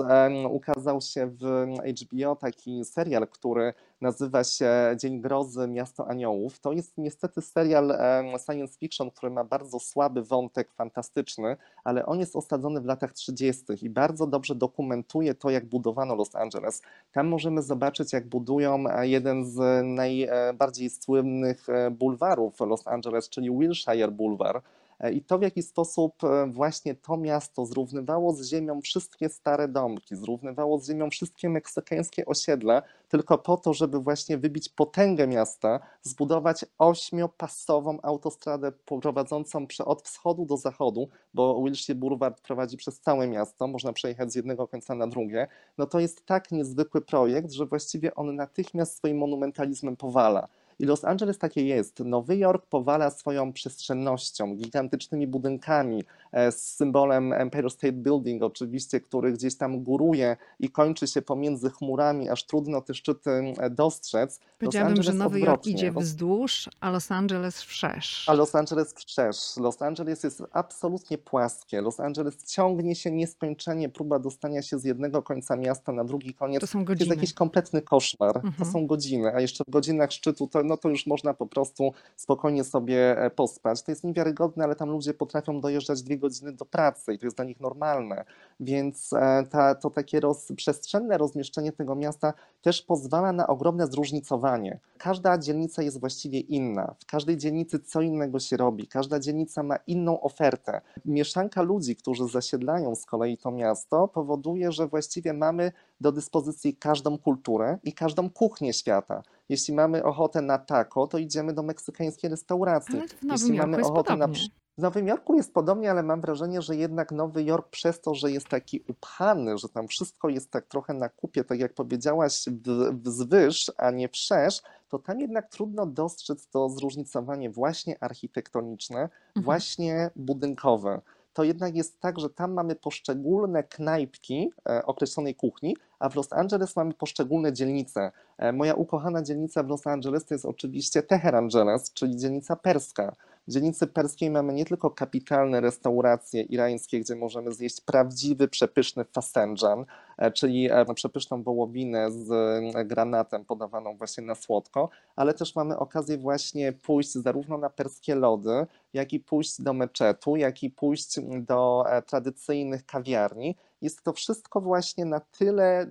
[0.49, 1.65] ukazał się w
[2.01, 6.59] HBO taki serial, który nazywa się Dzień Grozy, Miasto Aniołów.
[6.59, 7.97] To jest niestety serial
[8.45, 13.63] science fiction, który ma bardzo słaby wątek fantastyczny, ale on jest osadzony w latach 30.
[13.81, 16.81] i bardzo dobrze dokumentuje to, jak budowano Los Angeles.
[17.11, 24.11] Tam możemy zobaczyć, jak budują jeden z najbardziej słynnych bulwarów bulwarów Los Angeles, czyli Wilshire
[24.11, 24.63] Boulevard.
[24.99, 29.67] E, I to, w jaki sposób e, właśnie to miasto zrównywało z ziemią wszystkie stare
[29.67, 35.79] domki, zrównywało z ziemią wszystkie meksykańskie osiedla, tylko po to, żeby właśnie wybić potęgę miasta,
[36.01, 38.71] zbudować ośmiopasową autostradę
[39.01, 44.35] prowadzącą od wschodu do zachodu, bo Wilshire Boulevard prowadzi przez całe miasto, można przejechać z
[44.35, 45.47] jednego końca na drugie.
[45.77, 50.47] No to jest tak niezwykły projekt, że właściwie on natychmiast swoim monumentalizmem powala.
[50.79, 51.99] I Los Angeles takie jest.
[51.99, 59.33] Nowy Jork powala swoją przestrzennością, gigantycznymi budynkami, e, z symbolem Empire State Building oczywiście, który
[59.33, 64.39] gdzieś tam góruje i kończy się pomiędzy chmurami, aż trudno te szczyty e, dostrzec.
[64.59, 68.29] Powiedziałabym, że Nowy Jork idzie wzdłuż, a Los Angeles wszerz.
[68.29, 69.57] A Los Angeles wszerz.
[69.57, 71.81] Los Angeles jest absolutnie płaskie.
[71.81, 76.61] Los Angeles ciągnie się nieskończenie, próba dostania się z jednego końca miasta na drugi koniec.
[76.61, 77.05] To są godziny.
[77.07, 78.35] To jest jakiś kompletny koszmar.
[78.35, 78.53] Mhm.
[78.59, 81.91] To są godziny, a jeszcze w godzinach szczytu to no to już można po prostu
[82.15, 83.83] spokojnie sobie e, pospać.
[83.83, 87.37] To jest niewiarygodne, ale tam ludzie potrafią dojeżdżać dwie godziny do pracy i to jest
[87.37, 88.25] dla nich normalne.
[88.59, 94.79] Więc e, ta, to takie roz, przestrzenne rozmieszczenie tego miasta też pozwala na ogromne zróżnicowanie.
[94.97, 96.95] Każda dzielnica jest właściwie inna.
[96.99, 98.87] W każdej dzielnicy co innego się robi.
[98.87, 100.81] Każda dzielnica ma inną ofertę.
[101.05, 105.71] Mieszanka ludzi, którzy zasiedlają z kolei to miasto, powoduje, że właściwie mamy
[106.01, 109.23] do dyspozycji każdą kulturę i każdą kuchnię świata.
[109.49, 112.99] Jeśli mamy ochotę na taco, to idziemy do meksykańskiej restauracji.
[112.99, 114.43] Ale w Nowym Jeśli Jorku mamy ochotę podobnie.
[114.43, 118.15] na w Nowym Jorku jest podobnie, ale mam wrażenie, że jednak Nowy Jork przez to,
[118.15, 122.45] że jest taki upchany, że tam wszystko jest tak trochę na kupie, tak jak powiedziałaś,
[122.91, 129.43] wzwyż, a nie wszerz, to tam jednak trudno dostrzec to zróżnicowanie właśnie architektoniczne, mhm.
[129.43, 131.01] właśnie budynkowe
[131.33, 136.33] to jednak jest tak, że tam mamy poszczególne knajpki e, określonej kuchni, a w Los
[136.33, 138.11] Angeles mamy poszczególne dzielnice.
[138.37, 143.15] E, moja ukochana dzielnica w Los Angeles to jest oczywiście Teherangeles, czyli dzielnica perska.
[143.47, 149.79] W dzielnicy perskiej mamy nie tylko kapitalne restauracje irańskie, gdzie możemy zjeść prawdziwy, przepyszny fasenjan,
[149.81, 149.85] e,
[150.33, 152.31] czyli e, przepyszną wołowinę z
[152.75, 158.15] e, granatem podawaną właśnie na słodko, ale też mamy okazję właśnie pójść zarówno na perskie
[158.15, 164.61] lody, jak i pójść do meczetu, jak i pójść do tradycyjnych kawiarni jest to wszystko
[164.61, 165.87] właśnie na tyle,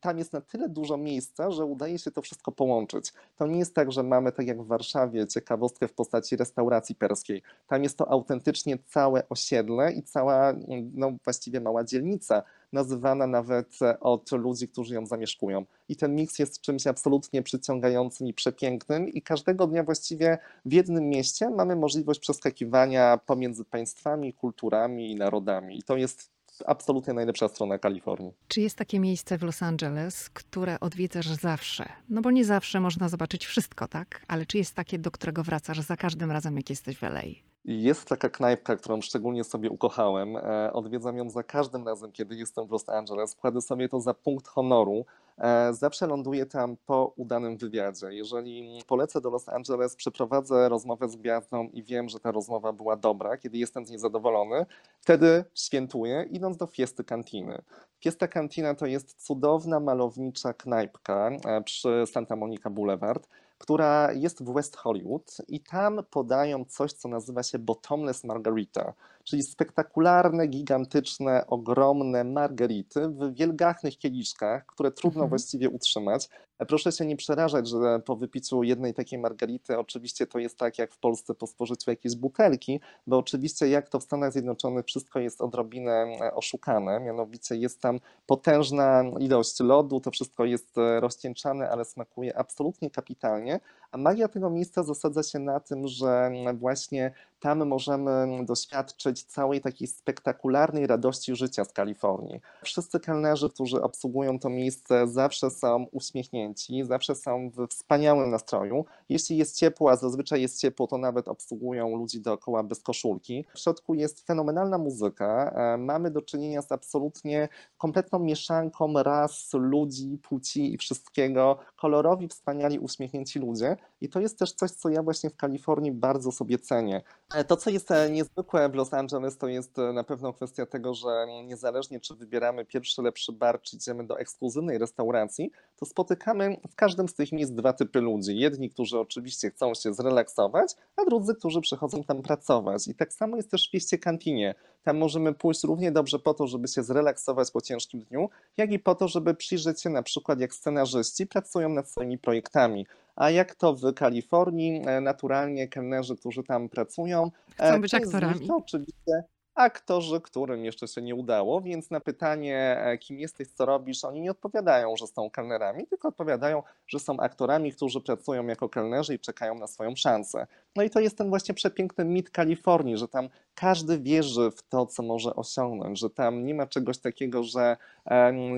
[0.00, 3.12] tam jest na tyle dużo miejsca, że udaje się to wszystko połączyć.
[3.36, 7.42] To nie jest tak, że mamy, tak jak w Warszawie, ciekawostkę w postaci restauracji perskiej.
[7.66, 10.54] Tam jest to autentycznie całe osiedle i cała,
[10.94, 15.64] no właściwie mała dzielnica, nazywana nawet od ludzi, którzy ją zamieszkują.
[15.88, 21.08] I ten miks jest czymś absolutnie przyciągającym i przepięknym i każdego dnia właściwie w jednym
[21.08, 25.78] mieście mamy możliwość przeskakiwania pomiędzy państwami, kulturami i narodami.
[25.78, 26.35] I to jest
[26.66, 28.32] absolutnie najlepsza strona Kalifornii.
[28.48, 31.88] Czy jest takie miejsce w Los Angeles, które odwiedzasz zawsze?
[32.08, 34.22] No bo nie zawsze można zobaczyć wszystko, tak?
[34.28, 37.22] Ale czy jest takie, do którego wracasz za każdym razem, jak jesteś w LA?
[37.64, 40.36] Jest taka knajpka, którą szczególnie sobie ukochałem.
[40.36, 43.34] E, odwiedzam ją za każdym razem, kiedy jestem w Los Angeles.
[43.34, 45.04] Kładę sobie to za punkt honoru.
[45.38, 48.06] E, zawsze ląduję tam po udanym wywiadzie.
[48.10, 52.96] Jeżeli polecę do Los Angeles, przeprowadzę rozmowę z gwiazdą i wiem, że ta rozmowa była
[52.96, 54.66] dobra, kiedy jestem z niej zadowolony,
[55.00, 57.62] wtedy świętuję, idąc do Fiesty Cantiny.
[58.00, 64.52] Fiesta Cantina to jest cudowna, malownicza knajpka e, przy Santa Monica Boulevard która jest w
[64.52, 68.92] West Hollywood i tam podają coś, co nazywa się bottomless margarita,
[69.24, 75.28] czyli spektakularne, gigantyczne, ogromne margarity w wielgachnych kieliszkach, które trudno mhm.
[75.28, 76.28] właściwie utrzymać.
[76.58, 80.92] Proszę się nie przerażać, że po wypiciu jednej takiej margarity oczywiście to jest tak jak
[80.92, 85.40] w Polsce po spożyciu jakiejś butelki, bo oczywiście jak to w Stanach Zjednoczonych wszystko jest
[85.40, 91.84] odrobinę e, oszukane, mianowicie jest tam potężna ilość lodu, to wszystko jest e, rozcieńczane, ale
[91.84, 93.60] smakuje absolutnie kapitalnie,
[93.92, 99.88] a magia tego miejsca zasadza się na tym, że właśnie tam możemy doświadczyć całej takiej
[99.88, 102.40] spektakularnej radości życia z Kalifornii.
[102.64, 108.84] Wszyscy kelnerzy, którzy obsługują to miejsce, zawsze są uśmiechnięci, zawsze są w wspaniałym nastroju.
[109.08, 113.44] Jeśli jest ciepło, a zazwyczaj jest ciepło, to nawet obsługują ludzi dookoła bez koszulki.
[113.54, 115.50] W środku jest fenomenalna muzyka.
[115.50, 121.58] E, mamy do czynienia z absolutnie kompletną mieszanką ras, ludzi, płci i wszystkiego.
[121.76, 123.75] Kolorowi, wspaniali, uśmiechnięci ludzie.
[124.00, 127.02] I to jest też coś, co ja właśnie w Kalifornii bardzo sobie cenię.
[127.34, 130.66] E, to, co jest e, niezwykłe w Los Angeles, to jest e, na pewno kwestia
[130.66, 136.56] tego, że niezależnie czy wybieramy pierwszy lepszy bar, czy idziemy do ekskluzywnej restauracji, to spotykamy
[136.70, 138.38] w każdym z tych miejsc dwa typy ludzi.
[138.38, 142.88] Jedni, którzy oczywiście chcą się zrelaksować, a drudzy, którzy przychodzą tam pracować.
[142.88, 144.54] I tak samo jest też w Pieście Kantinie.
[144.82, 148.78] Tam możemy pójść równie dobrze po to, żeby się zrelaksować po ciężkim dniu, jak i
[148.78, 153.54] po to, żeby przyjrzeć się na przykład jak scenarzyści pracują nad swoimi projektami A jak
[153.54, 158.46] to w Kalifornii, naturalnie kelnerzy, którzy tam pracują, chcą być aktorami.
[158.46, 159.24] To oczywiście
[159.56, 164.20] aktorzy, którym jeszcze się nie udało, więc na pytanie, e, kim jesteś, co robisz, oni
[164.20, 169.18] nie odpowiadają, że są kelnerami, tylko odpowiadają, że są aktorami, którzy pracują jako kelnerzy i
[169.18, 170.46] czekają na swoją szansę.
[170.76, 174.86] No i to jest ten właśnie przepiękny mit Kalifornii, że tam każdy wierzy w to,
[174.86, 177.76] co może osiągnąć, że tam nie ma czegoś takiego, że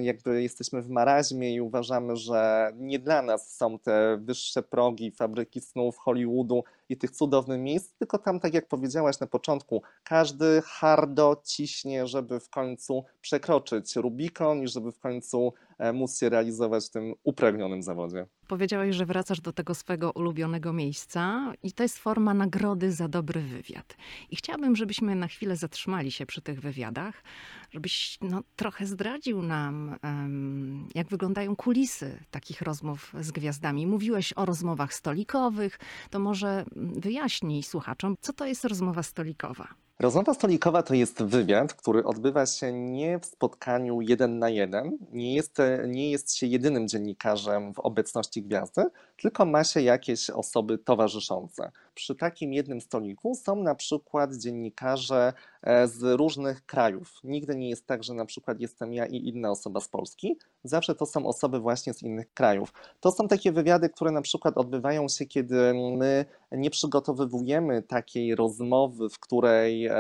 [0.01, 5.61] jakby jesteśmy w maraźmie i uważamy, że nie dla nas są te wyższe progi, fabryki
[5.61, 11.43] snów, Hollywoodu i tych cudownych miejsc, tylko tam, tak jak powiedziałaś na początku, każdy hardo
[11.45, 15.53] ciśnie, żeby w końcu przekroczyć Rubikon i żeby w końcu
[15.95, 18.27] móc się realizować w tym upragnionym zawodzie.
[18.49, 23.41] Powiedziałeś, że wracasz do tego swojego ulubionego miejsca i to jest forma nagrody za dobry
[23.41, 23.97] wywiad.
[24.31, 27.23] I chciałabym, żebyśmy na chwilę zatrzymali się przy tych wywiadach,
[27.71, 33.87] żebyś no, trochę zdradził nam, um, jak wyglądają kulisy takich rozmów z gwiazdami.
[33.87, 35.79] Mówiłeś o rozmowach stolikowych,
[36.11, 39.88] to może wyjaśnij słuchaczom, co to jest rozmowa stolikowa.
[40.01, 45.35] Rozmowa stolikowa to jest wywiad, który odbywa się nie w spotkaniu jeden na jeden, nie
[45.35, 48.85] jest, nie jest się jedynym dziennikarzem w obecności gwiazdy,
[49.17, 51.71] tylko ma się jakieś osoby towarzyszące.
[51.99, 55.33] Przy takim jednym stoliku są na przykład dziennikarze
[55.63, 57.21] e, z różnych krajów.
[57.25, 60.39] Nigdy nie jest tak, że na przykład jestem ja i inna osoba z Polski.
[60.65, 62.73] Zawsze to są osoby właśnie z innych krajów.
[63.01, 69.09] To są takie wywiady, które na przykład odbywają się, kiedy my nie przygotowywujemy takiej rozmowy,
[69.09, 69.91] w której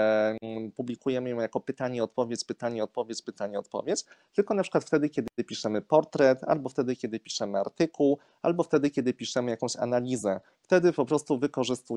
[0.76, 5.82] publikujemy ją jako pytanie, odpowiedź, pytanie, odpowiedź, pytanie, odpowiedź, tylko na przykład wtedy, kiedy piszemy
[5.82, 10.40] portret, albo wtedy, kiedy piszemy artykuł, albo wtedy, kiedy piszemy jakąś analizę.
[10.62, 11.87] Wtedy po prostu wykorzystujemy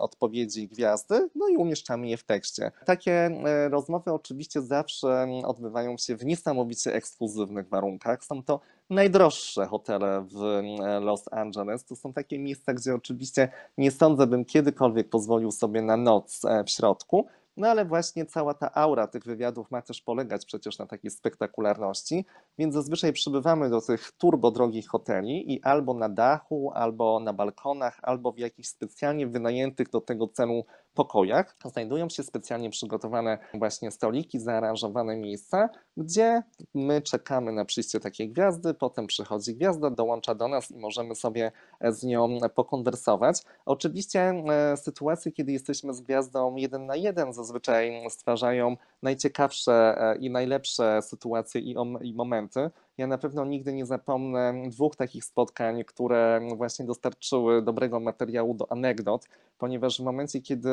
[0.00, 2.70] odpowiedzi gwiazdy, no i umieszczamy je w tekście.
[2.84, 8.24] Takie e, rozmowy oczywiście zawsze odbywają się w niesamowicie ekskluzywnych warunkach.
[8.24, 10.62] Są to najdroższe hotele w
[11.00, 11.84] Los Angeles.
[11.84, 13.48] To są takie miejsca, gdzie oczywiście
[13.78, 17.26] nie sądzę, bym kiedykolwiek pozwolił sobie na noc e, w środku.
[17.58, 22.24] No ale właśnie cała ta aura tych wywiadów ma też polegać przecież na takiej spektakularności,
[22.58, 27.98] więc zazwyczaj przybywamy do tych turbo drogich hoteli i albo na dachu, albo na balkonach,
[28.02, 34.40] albo w jakichś specjalnie wynajętych do tego celu pokojach znajdują się specjalnie przygotowane właśnie stoliki,
[34.40, 36.42] zaaranżowane miejsca, gdzie
[36.74, 41.52] my czekamy na przyjście takiej gwiazdy, potem przychodzi gwiazda, dołącza do nas i możemy sobie
[41.82, 43.42] z nią pokonwersować.
[43.66, 50.30] Oczywiście e, sytuacje, kiedy jesteśmy z gwiazdą jeden na jeden, zazwyczaj stwarzają najciekawsze e, i
[50.30, 51.60] najlepsze sytuacje
[52.02, 52.70] i momenty.
[52.98, 58.72] Ja na pewno nigdy nie zapomnę dwóch takich spotkań, które właśnie dostarczyły dobrego materiału do
[58.72, 60.70] anegdot, ponieważ w momencie, kiedy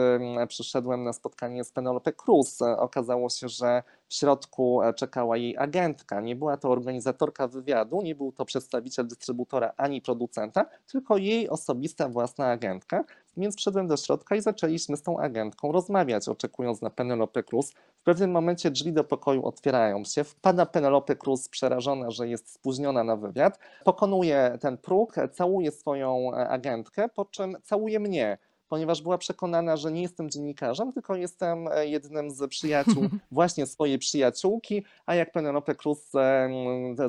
[0.47, 6.21] przyszedłem na spotkanie z Penelope Cruz, okazało się, że w środku czekała jej agentka.
[6.21, 12.09] Nie była to organizatorka wywiadu, nie był to przedstawiciel dystrybutora ani producenta, tylko jej osobista
[12.09, 13.03] własna agentka.
[13.37, 17.71] Więc wszedłem do środka i zaczęliśmy z tą agentką rozmawiać, oczekując na Penelope Cruz.
[17.97, 23.03] W pewnym momencie drzwi do pokoju otwierają się, wpada Penelope Cruz przerażona, że jest spóźniona
[23.03, 28.37] na wywiad, pokonuje ten próg, całuje swoją agentkę, po czym całuje mnie
[28.69, 33.99] ponieważ była przekonana, że nie jestem dziennikarzem, tylko jestem e, jednym z przyjaciół właśnie swojej
[33.99, 36.11] przyjaciółki, a jak Penelope Cruz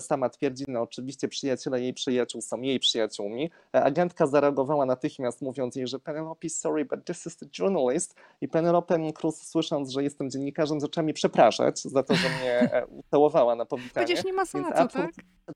[0.01, 3.51] sama twierdzi, no oczywiście przyjaciele jej przyjaciół są jej przyjaciółmi.
[3.75, 8.49] E, agentka zareagowała natychmiast mówiąc jej, że Penelope, sorry, but this is the journalist i
[8.49, 13.55] Penelope Cruz słysząc, że jestem dziennikarzem zaczęła mi przepraszać za to, że mnie e, ucałowała
[13.55, 14.07] na powitanie.
[14.07, 15.11] Przecież nie ma za co, tak?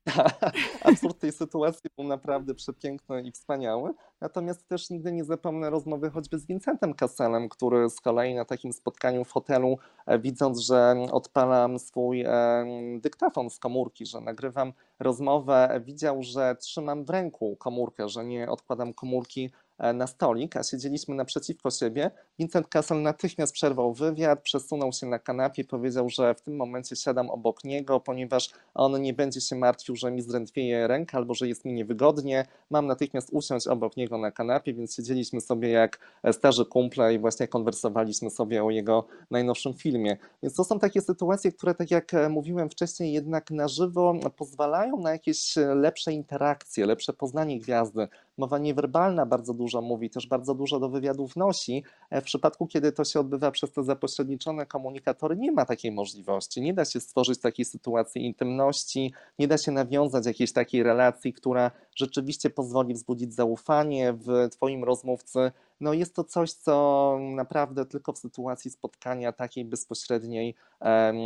[0.84, 3.92] Absurd tej sytuacji był naprawdę przepiękny i wspaniały.
[4.20, 8.72] Natomiast też nigdy nie zapomnę rozmowy choćby z Vincentem Kasselem, który z kolei na takim
[8.72, 12.66] spotkaniu w hotelu, e, widząc, że odpalam swój e,
[13.00, 18.94] dyktafon z komórki, że nagrywam rozmowę, widział, że trzymam w ręku komórkę, że nie odkładam
[18.94, 22.10] komórki E, na stolik, a siedzieliśmy naprzeciwko siebie.
[22.40, 27.30] Vincent Kassel natychmiast przerwał wywiad, przesunął się na kanapie, powiedział, że w tym momencie siadam
[27.30, 31.64] obok niego, ponieważ on nie będzie się martwił, że mi zdrętwieje ręka albo że jest
[31.64, 32.46] mi niewygodnie.
[32.70, 35.98] Mam natychmiast usiąść obok niego na kanapie, więc siedzieliśmy sobie jak
[36.32, 40.16] starzy kumple i właśnie konwersowaliśmy sobie o jego najnowszym filmie.
[40.42, 45.10] Więc to są takie sytuacje, które, tak jak mówiłem wcześniej, jednak na żywo pozwalają na
[45.12, 48.08] jakieś lepsze interakcje, lepsze poznanie gwiazdy.
[48.36, 51.84] Mowa niewerbalna bardzo dużo mówi, też bardzo dużo do wywiadu wnosi.
[52.10, 56.62] E, w przypadku, kiedy to się odbywa przez te zapośredniczone komunikatory, nie ma takiej możliwości.
[56.62, 61.70] Nie da się stworzyć takiej sytuacji intymności, nie da się nawiązać jakiejś takiej relacji, która
[61.96, 65.52] rzeczywiście pozwoli wzbudzić zaufanie w Twoim rozmówcy.
[65.80, 70.54] No jest to coś, co naprawdę tylko w sytuacji spotkania takiej bezpośredniej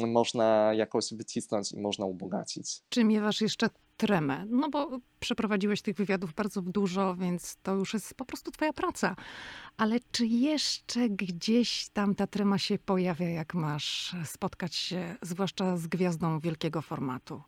[0.06, 2.82] można jakoś wycisnąć i można ubogacić.
[2.88, 4.46] Czy miewasz jeszcze tremę?
[4.48, 9.16] No bo przeprowadziłeś tych wywiadów bardzo dużo, więc to już jest po prostu twoja praca.
[9.76, 15.86] Ale czy jeszcze gdzieś tam ta trema się pojawia, jak masz spotkać się, zwłaszcza z
[15.86, 17.42] gwiazdą wielkiego formatu?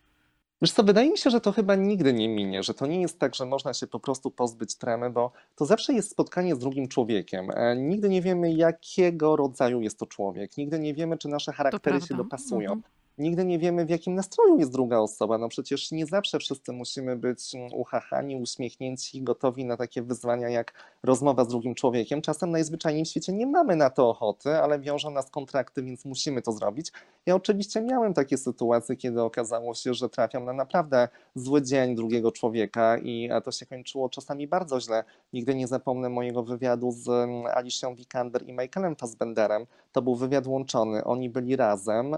[0.62, 3.18] Wiesz co, wydaje mi się, że to chyba nigdy nie minie, że to nie jest
[3.18, 6.88] tak, że można się po prostu pozbyć tremy, bo to zawsze jest spotkanie z drugim
[6.88, 7.50] człowiekiem.
[7.54, 10.56] E, nigdy nie wiemy, jakiego rodzaju jest to człowiek.
[10.56, 12.72] Nigdy nie wiemy, czy nasze charaktery się dopasują.
[12.72, 12.82] Mhm.
[13.18, 15.38] Nigdy nie wiemy, w jakim nastroju jest druga osoba.
[15.38, 20.72] No przecież nie zawsze wszyscy musimy być mm, uchachani, uśmiechnięci, gotowi na takie wyzwania jak
[21.02, 22.22] rozmowa z drugim człowiekiem.
[22.22, 26.42] Czasem najzwyczajniej w świecie nie mamy na to ochoty, ale wiążą nas kontrakty, więc musimy
[26.42, 26.92] to zrobić.
[27.26, 32.33] Ja oczywiście miałem takie sytuacje, kiedy okazało się, że trafiam na naprawdę zły dzień drugiego
[32.33, 35.05] człowieka i to się kończyło czasami bardzo źle.
[35.33, 39.66] Nigdy nie zapomnę mojego wywiadu z mm, Alicją Vikander i Michaelem Fassbenderem.
[39.96, 41.04] To był wywiad łączony.
[41.04, 42.16] Oni byli razem,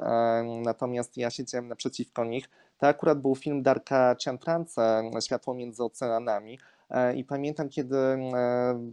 [0.63, 2.49] natomiast ja siedziałem naprzeciwko nich.
[2.79, 6.59] To akurat był film Darka Cianfrance, Światło między oceanami.
[6.91, 8.19] E, I pamiętam, kiedy e,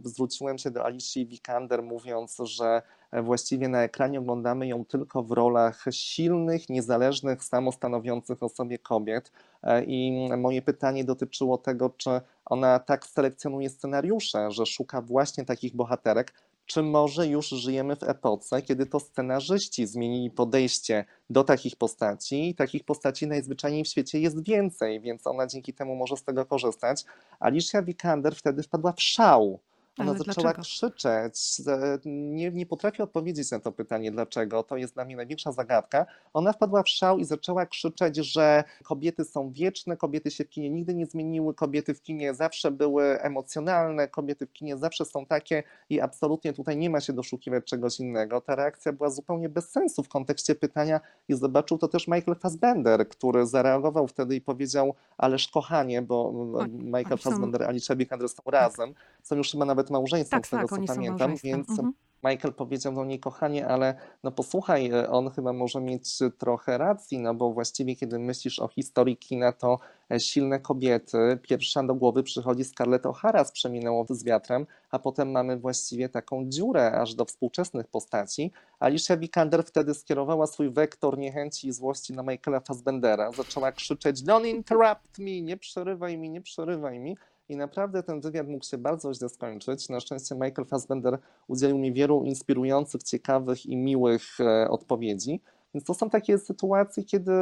[0.04, 5.84] zwróciłem się do Alicji Vikander, mówiąc, że właściwie na ekranie oglądamy ją tylko w rolach
[5.90, 9.32] silnych, niezależnych, samostanowiących o sobie kobiet.
[9.62, 12.10] E, I moje pytanie dotyczyło tego, czy
[12.44, 16.32] ona tak selekcjonuje scenariusze, że szuka właśnie takich bohaterek,
[16.66, 22.84] czy może już żyjemy w epoce, kiedy to scenarzyści zmienili podejście do takich postaci takich
[22.84, 27.04] postaci najzwyczajniej w świecie jest więcej, więc ona dzięki temu może z tego korzystać.
[27.40, 29.60] Alicia Vikander wtedy wpadła w szał
[29.98, 30.62] ona Ale zaczęła dlaczego?
[30.62, 31.62] krzyczeć.
[32.04, 34.62] Nie, nie potrafię odpowiedzieć na to pytanie, dlaczego.
[34.62, 36.06] To jest dla mnie największa zagadka.
[36.32, 40.70] Ona wpadła w szał i zaczęła krzyczeć, że kobiety są wieczne, kobiety się w kinie
[40.70, 45.62] nigdy nie zmieniły, kobiety w kinie zawsze były emocjonalne, kobiety w kinie zawsze są takie
[45.90, 48.40] i absolutnie tutaj nie ma się doszukiwać czegoś innego.
[48.40, 53.08] Ta reakcja była zupełnie bez sensu w kontekście pytania i zobaczył to też Michael Fassbender,
[53.08, 56.32] który zareagował wtedy i powiedział, ależ kochanie, bo
[56.68, 58.94] Michael Fassbender i Alicia Vikander są razem,
[59.26, 61.92] są już chyba nawet małżeństwem, tak, z tego tak, co pamiętam, więc mhm.
[62.24, 67.18] Michael powiedział do niej, kochanie, ale no posłuchaj, e, on chyba może mieć trochę racji,
[67.18, 69.78] no bo właściwie kiedy myślisz o historii kina, to
[70.10, 75.30] e, silne kobiety, pierwsza do głowy przychodzi Scarlett O'Hara z Przeminęło z wiatrem, a potem
[75.30, 78.52] mamy właściwie taką dziurę aż do współczesnych postaci.
[78.80, 84.46] Alicia Vikander wtedy skierowała swój wektor niechęci i złości na Michaela Fassbendera, zaczęła krzyczeć, don't
[84.46, 87.16] interrupt me, nie przerywaj mi, nie przerywaj mi,
[87.48, 89.88] i naprawdę ten wywiad mógł się bardzo źle skończyć.
[89.88, 95.40] Na szczęście Michael Fassbender udzielił mi wielu inspirujących, ciekawych i miłych e, odpowiedzi.
[95.76, 97.32] Więc to są takie sytuacje, kiedy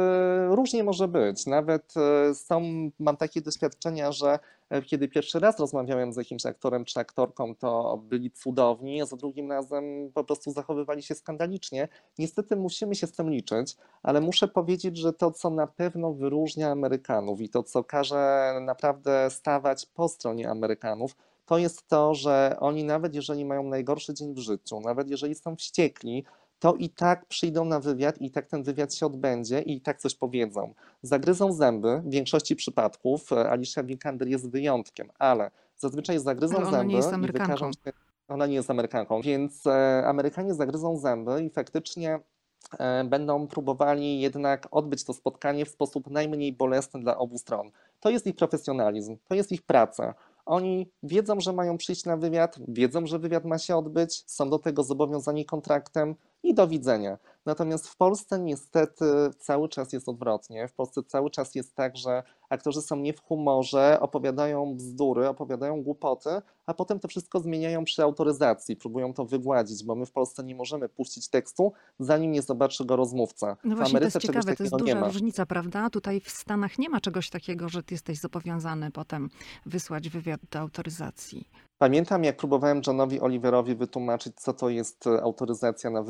[0.49, 1.45] różnie może być.
[1.45, 2.61] Nawet e, są,
[2.99, 7.97] mam takie doświadczenia, że e, kiedy pierwszy raz rozmawiałem z jakimś aktorem czy aktorką, to
[8.09, 11.87] byli cudowni, a za drugim razem po prostu zachowywali się skandalicznie.
[12.17, 16.71] Niestety musimy się z tym liczyć, ale muszę powiedzieć, że to, co na pewno wyróżnia
[16.71, 22.83] Amerykanów i to, co każe naprawdę stawać po stronie Amerykanów, to jest to, że oni
[22.83, 26.25] nawet jeżeli mają najgorszy dzień w życiu, nawet jeżeli są wściekli,
[26.59, 30.15] to i tak przyjdą na wywiad i tak ten wywiad się odbędzie i tak coś
[30.15, 30.73] powiedzą.
[31.01, 36.85] Zagryzą zęby, w większości przypadków e, Alicia Vikander jest wyjątkiem, ale zazwyczaj zagryzą ale zęby
[36.85, 37.93] nie jest i wykażą się,
[38.27, 42.19] ona nie jest Amerykanką, więc e, Amerykanie zagryzą zęby i faktycznie
[42.79, 47.71] e, będą próbowali jednak odbyć to spotkanie w sposób najmniej bolesny dla obu stron.
[47.99, 50.13] To jest ich profesjonalizm, to jest ich praca.
[50.45, 54.59] Oni wiedzą, że mają przyjść na wywiad, wiedzą, że wywiad ma się odbyć, są do
[54.59, 57.17] tego zobowiązani kontraktem i do widzenia.
[57.45, 59.05] Natomiast w Polsce niestety
[59.39, 60.67] cały czas jest odwrotnie.
[60.67, 65.83] W Polsce cały czas jest tak, że aktorzy są nie w humorze, opowiadają bzdury, opowiadają
[65.83, 66.29] głupoty,
[66.65, 70.55] a potem to wszystko zmieniają przy autoryzacji, próbują to wygładzić, bo my w Polsce nie
[70.55, 73.57] możemy puścić tekstu, zanim nie zobaczy go rozmówca.
[73.63, 75.89] No właśnie, w Ameryce to jest ciekawe, to jest duża różnica, prawda?
[75.89, 79.29] Tutaj w Stanach nie ma czegoś takiego, że ty jesteś zobowiązany potem
[79.65, 81.49] wysłać wywiad do autoryzacji.
[81.77, 86.03] Pamiętam, jak próbowałem Johnowi Oliverowi wytłumaczyć, co to jest autoryzacja na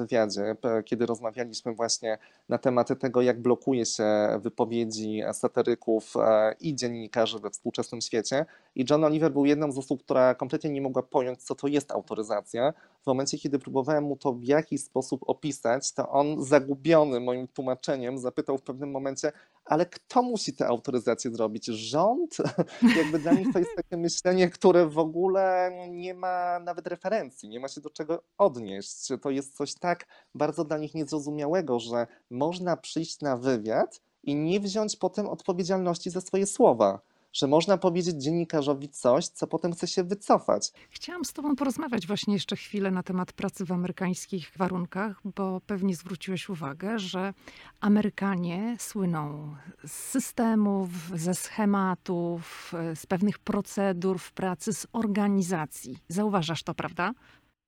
[0.85, 2.17] kiedy rozmawialiśmy właśnie
[2.49, 4.05] na tematy tego, jak blokuje się
[4.41, 8.45] wypowiedzi satyryków e, i dziennikarzy we współczesnym świecie.
[8.75, 11.91] I John Oliver był jedną z osób, która kompletnie nie mogła pojąć, co to jest
[11.91, 12.73] autoryzacja.
[13.03, 18.17] W momencie, kiedy próbowałem mu to w jakiś sposób opisać, to on zagubiony moim tłumaczeniem
[18.17, 19.31] zapytał w pewnym momencie,
[19.65, 21.65] ale kto musi tę autoryzację zrobić?
[21.65, 22.37] Rząd?
[22.97, 27.59] Jakby dla nich to jest takie myślenie, które w ogóle nie ma nawet referencji, nie
[27.59, 29.07] ma się do czego odnieść.
[29.21, 34.59] To jest coś tak bardzo dla nich niezrozumiałego, że można przyjść na wywiad i nie
[34.59, 36.99] wziąć potem odpowiedzialności za swoje słowa
[37.35, 40.71] że można powiedzieć dziennikarzowi coś, co potem chce się wycofać.
[40.89, 45.95] Chciałam z Tobą porozmawiać właśnie jeszcze chwilę na temat pracy w amerykańskich warunkach, bo pewnie
[45.95, 47.33] zwróciłeś uwagę, że
[47.79, 49.55] Amerykanie słyną
[49.87, 55.97] z systemów, ze schematów, z pewnych procedur w pracy, z organizacji.
[56.07, 57.13] Zauważasz to, prawda?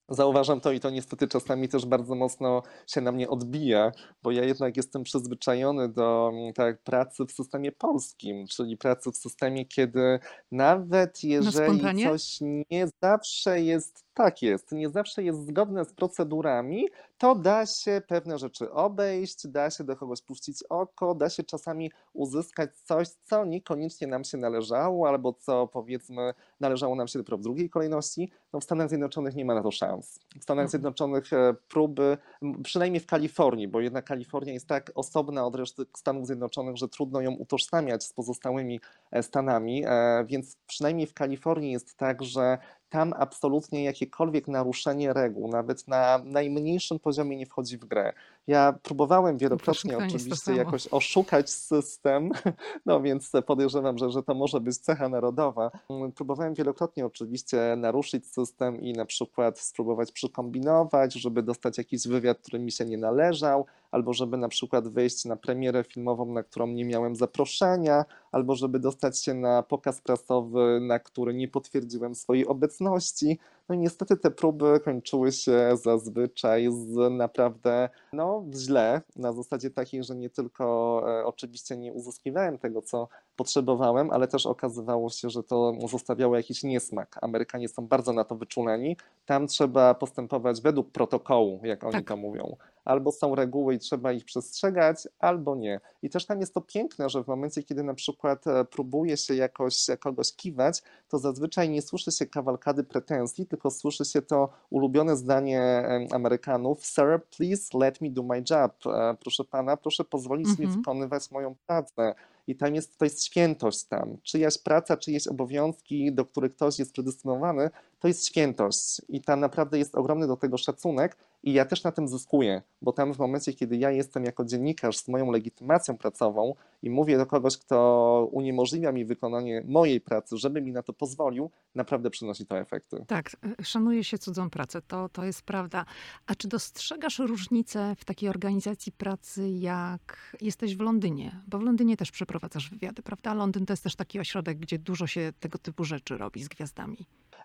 [0.09, 3.91] Zauważam to i to niestety czasami też bardzo mocno się na mnie odbija,
[4.23, 9.17] bo ja jednak jestem przyzwyczajony do mm, tak, pracy w systemie polskim, czyli pracy w
[9.17, 10.19] systemie, kiedy
[10.51, 12.39] nawet jeżeli coś
[12.71, 16.87] nie zawsze jest tak jest, nie zawsze jest zgodne z procedurami,
[17.17, 21.91] to da się pewne rzeczy obejść, da się do kogoś puścić oko, da się czasami
[22.13, 27.41] uzyskać coś, co niekoniecznie nam się należało, albo co powiedzmy należało nam się dopiero w
[27.41, 28.31] drugiej kolejności.
[28.53, 29.96] No w Stanach Zjednoczonych nie ma na to szans.
[30.39, 30.69] W Stanach mhm.
[30.69, 32.17] Zjednoczonych e, próby,
[32.63, 37.21] przynajmniej w Kalifornii, bo jednak Kalifornia jest tak osobna od reszty Stanów Zjednoczonych, że trudno
[37.21, 38.79] ją utożsamiać z pozostałymi
[39.11, 42.57] e, Stanami, e, więc przynajmniej w Kalifornii jest tak, że
[42.89, 48.13] tam absolutnie jakiekolwiek naruszenie reguł, nawet na najmniejszym poziomie nie wchodzi w grę.
[48.47, 52.31] Ja próbowałem wielokrotnie oczywiście jakoś oszukać system,
[52.85, 55.71] no więc podejrzewam, że, że to może być cecha narodowa.
[56.15, 62.59] Próbowałem wielokrotnie oczywiście naruszyć system i na przykład spróbować przykombinować, żeby dostać jakiś wywiad, który
[62.59, 63.65] mi się nie należał,
[63.97, 68.79] albo żeby na przykład wejść na premierę filmową, na którą nie miałem zaproszenia, albo żeby
[68.79, 73.39] dostać się na pokaz prasowy, na który nie potwierdziłem swojej obecności.
[73.69, 80.03] No i niestety te próby kończyły się zazwyczaj z naprawdę no, źle, na zasadzie takiej,
[80.03, 85.43] że nie tylko e, oczywiście nie uzyskiwałem tego, co potrzebowałem, ale też okazywało się, że
[85.43, 87.15] to zostawiało jakiś niesmak.
[87.21, 88.97] Amerykanie są bardzo na to wyczuleni.
[89.25, 92.07] Tam trzeba postępować według protokołu, jak oni tak.
[92.07, 92.55] to mówią
[92.87, 95.79] albo są reguły i trzeba ich przestrzegać, albo nie.
[96.01, 99.35] I też tam jest to piękne, że w momencie, kiedy na przykład e, próbuje się
[99.35, 105.15] jakoś kogoś kiwać, to zazwyczaj nie słyszy się kawalkady pretensji, tylko słyszy się to ulubione
[105.15, 108.73] zdanie Amerykanów: Sir, please let me do my job.
[108.85, 110.59] E, proszę pana, proszę pozwolić -hmm.
[110.59, 110.79] mi mhm.
[110.81, 112.15] wykonywać moją pracę
[112.47, 114.17] i tam jest, to jest świętość tam.
[114.23, 117.69] Czyjaś praca, czyjeś obowiązki, do których ktoś jest predestynowany,
[117.99, 121.17] to jest świętość i tam naprawdę jest ogromny do tego szacunek
[121.47, 124.97] i ja też na tym zyskuję, bo tam w momencie, kiedy ja jestem jako dziennikarz
[124.97, 130.61] z moją legitymacją pracową i mówię do kogoś, kto uniemożliwia mi wykonanie mojej pracy, żeby
[130.61, 133.05] mi na to pozwolił, naprawdę przynosi to efekty.
[133.07, 135.85] Tak, szanuje się cudzą pracę, to, to jest prawda.
[136.25, 141.41] A czy dostrzegasz różnicę w takiej organizacji pracy, jak jesteś w Londynie?
[141.47, 143.33] Bo w Londynie też przeprowadzasz wywiady, prawda?
[143.33, 146.97] Londyn to jest też taki ośrodek, gdzie dużo się tego typu rzeczy robi z gwiazdami.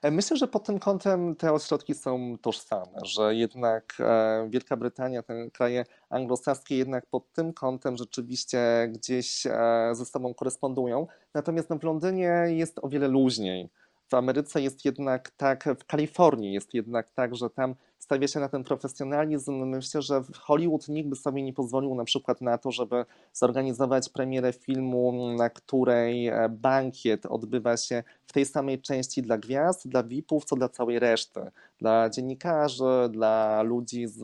[0.02, 5.22] E, myślę, że pod tym kątem te ośrodki są tożsame, że jednak e, Wielka Brytania,
[5.22, 11.06] te kraje anglosaskie jednak pod tym kątem rzeczywiście gdzieś e, ze sobą korespondują.
[11.34, 13.70] Natomiast no, w Londynie jest o wiele luźniej.
[14.08, 17.74] W Ameryce jest jednak tak, w Kalifornii jest jednak tak, że tam
[18.12, 19.66] stawia się na ten profesjonalizm.
[19.66, 24.52] Myślę, że Hollywood nikt by sobie nie pozwolił na przykład na to, żeby zorganizować premierę
[24.52, 30.44] filmu, na której e, bankiet odbywa się w tej samej części dla gwiazd, dla VIP-ów,
[30.44, 31.40] co dla całej reszty.
[31.78, 34.18] Dla dziennikarzy, dla ludzi z,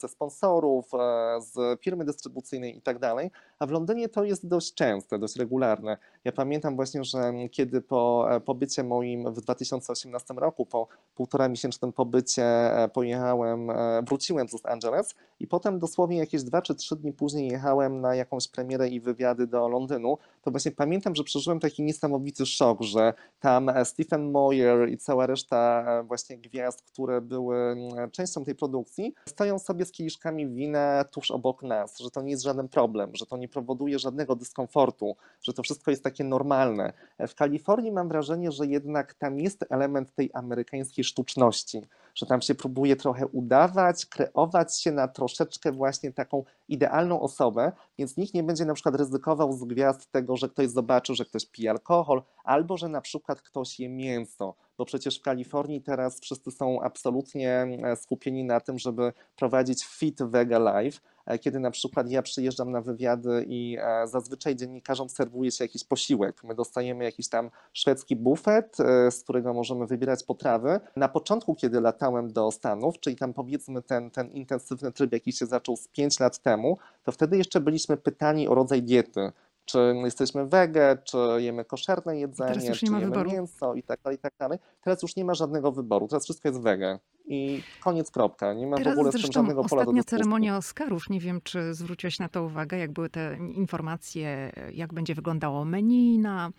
[0.00, 3.30] ze sponsorów, e, z firmy dystrybucyjnej i tak dalej.
[3.58, 5.96] A w Londynie to jest dość częste, dość regularne.
[6.24, 11.92] Ja pamiętam właśnie, że kiedy po e, pobycie moim w 2018 roku, po półtora miesięcznym
[11.92, 12.44] pobycie
[13.04, 17.48] pojechałem, e, wróciłem z Los Angeles i potem dosłownie jakieś dwa czy trzy dni później
[17.48, 22.46] jechałem na jakąś premierę i wywiady do Londynu, to właśnie pamiętam, że przeżyłem taki niesamowity
[22.46, 27.76] szok, że tam e, Stephen Moyer i cała reszta e, właśnie gwiazd, które były
[28.12, 32.42] częścią tej produkcji, stoją sobie z kieliszkami wina tuż obok nas, że to nie jest
[32.42, 36.92] żaden problem, że to nie powoduje żadnego dyskomfortu, że to wszystko jest takie normalne.
[37.28, 41.82] W Kalifornii mam wrażenie, że jednak tam jest element tej amerykańskiej sztuczności,
[42.14, 48.16] że tam się próbuje trochę udawać, kreować się na troszeczkę właśnie taką idealną osobę, więc
[48.16, 51.70] nikt nie będzie na przykład ryzykował z gwiazd tego, że ktoś zobaczy, że ktoś pije
[51.70, 56.80] alkohol, albo że na przykład ktoś je mięso, bo przecież w Kalifornii teraz wszyscy są
[56.80, 57.50] absolutnie
[57.82, 62.70] e, skupieni na tym, żeby prowadzić fit vega life, E, kiedy na przykład ja przyjeżdżam
[62.70, 66.44] na wywiady i e, zazwyczaj dziennikarzom serwuje się jakiś posiłek.
[66.44, 68.76] My dostajemy jakiś tam szwedzki bufet,
[69.10, 70.80] z którego możemy wybierać potrawy.
[70.96, 75.46] Na początku, kiedy latałem do Stanów, czyli tam powiedzmy ten, ten intensywny tryb, jaki się
[75.46, 79.32] zaczął z 5 lat temu, to wtedy jeszcze byliśmy pytani o rodzaj diety
[79.64, 83.30] czy jesteśmy wege, czy jemy koszerne jedzenie, czy jemy wyboru.
[83.30, 84.58] mięso i tak dalej, i tak dalej.
[84.80, 86.98] Teraz już nie ma żadnego wyboru, teraz wszystko jest wege.
[87.26, 88.54] I koniec, kropka.
[88.54, 91.40] Nie ma w Teraz ogóle z tym żadnego pola do ostatnia ceremonia Oscarów, nie wiem
[91.44, 96.50] czy zwróciłeś na to uwagę, jak były te informacje, jak będzie wyglądało menu na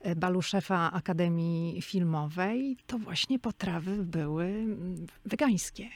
[0.00, 5.88] e, balu szefa Akademii Filmowej, to właśnie potrawy były mm, wegańskie.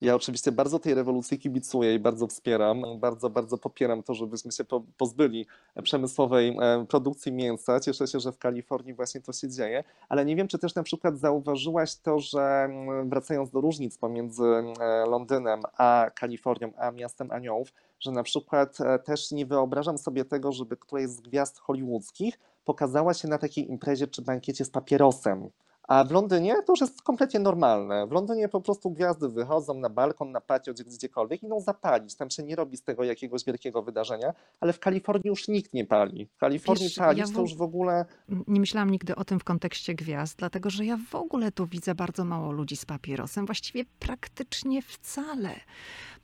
[0.00, 2.82] Ja oczywiście bardzo tej rewolucji kibicuję i bardzo wspieram.
[2.98, 5.46] Bardzo, bardzo popieram to, żebyśmy się po- pozbyli
[5.82, 7.80] przemysłowej e, produkcji mięsa.
[7.80, 10.82] Cieszę się, że w Kalifornii właśnie to się dzieje, ale nie wiem, czy też na
[10.82, 17.30] przykład zauważyłaś to, że mm, wracając do różnic pomiędzy e, Londynem a Kalifornią, a miastem
[17.30, 22.38] aniołów, że na przykład e, też nie wyobrażam sobie tego, żeby któraś z gwiazd hollywoodzkich
[22.64, 25.50] pokazała się na takiej imprezie czy bankiecie z papierosem.
[25.90, 28.06] A w Londynie to już jest kompletnie normalne.
[28.06, 32.14] W Londynie po prostu gwiazdy wychodzą na balkon, na patio, gdzie- gdziekolwiek, idą zapalić.
[32.16, 35.86] Tam się nie robi z tego jakiegoś wielkiego wydarzenia, ale w Kalifornii już nikt nie
[35.86, 36.26] pali.
[36.26, 38.04] W Kalifornii Wiesz, palić ja w- to już w ogóle
[38.48, 41.94] Nie myślałam nigdy o tym w kontekście gwiazd, dlatego że ja w ogóle tu widzę
[41.94, 45.50] bardzo mało ludzi z papierosem, właściwie praktycznie wcale.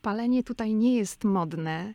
[0.02, 1.94] Palenie tutaj nie jest modne.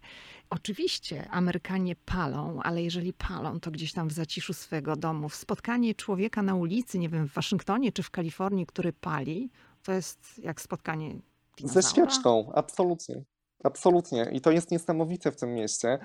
[0.52, 5.30] Oczywiście Amerykanie palą, ale jeżeli palą, to gdzieś tam w zaciszu swojego domu.
[5.30, 9.50] Spotkanie człowieka na ulicy, nie wiem, w Waszyngtonie czy w Kalifornii, który pali,
[9.84, 11.22] to jest jak spotkanie Ze
[11.58, 11.90] dinozaura.
[11.90, 13.24] świeczką, absolutnie.
[13.64, 14.30] Absolutnie.
[14.32, 16.00] I to jest niesamowite w tym mieście.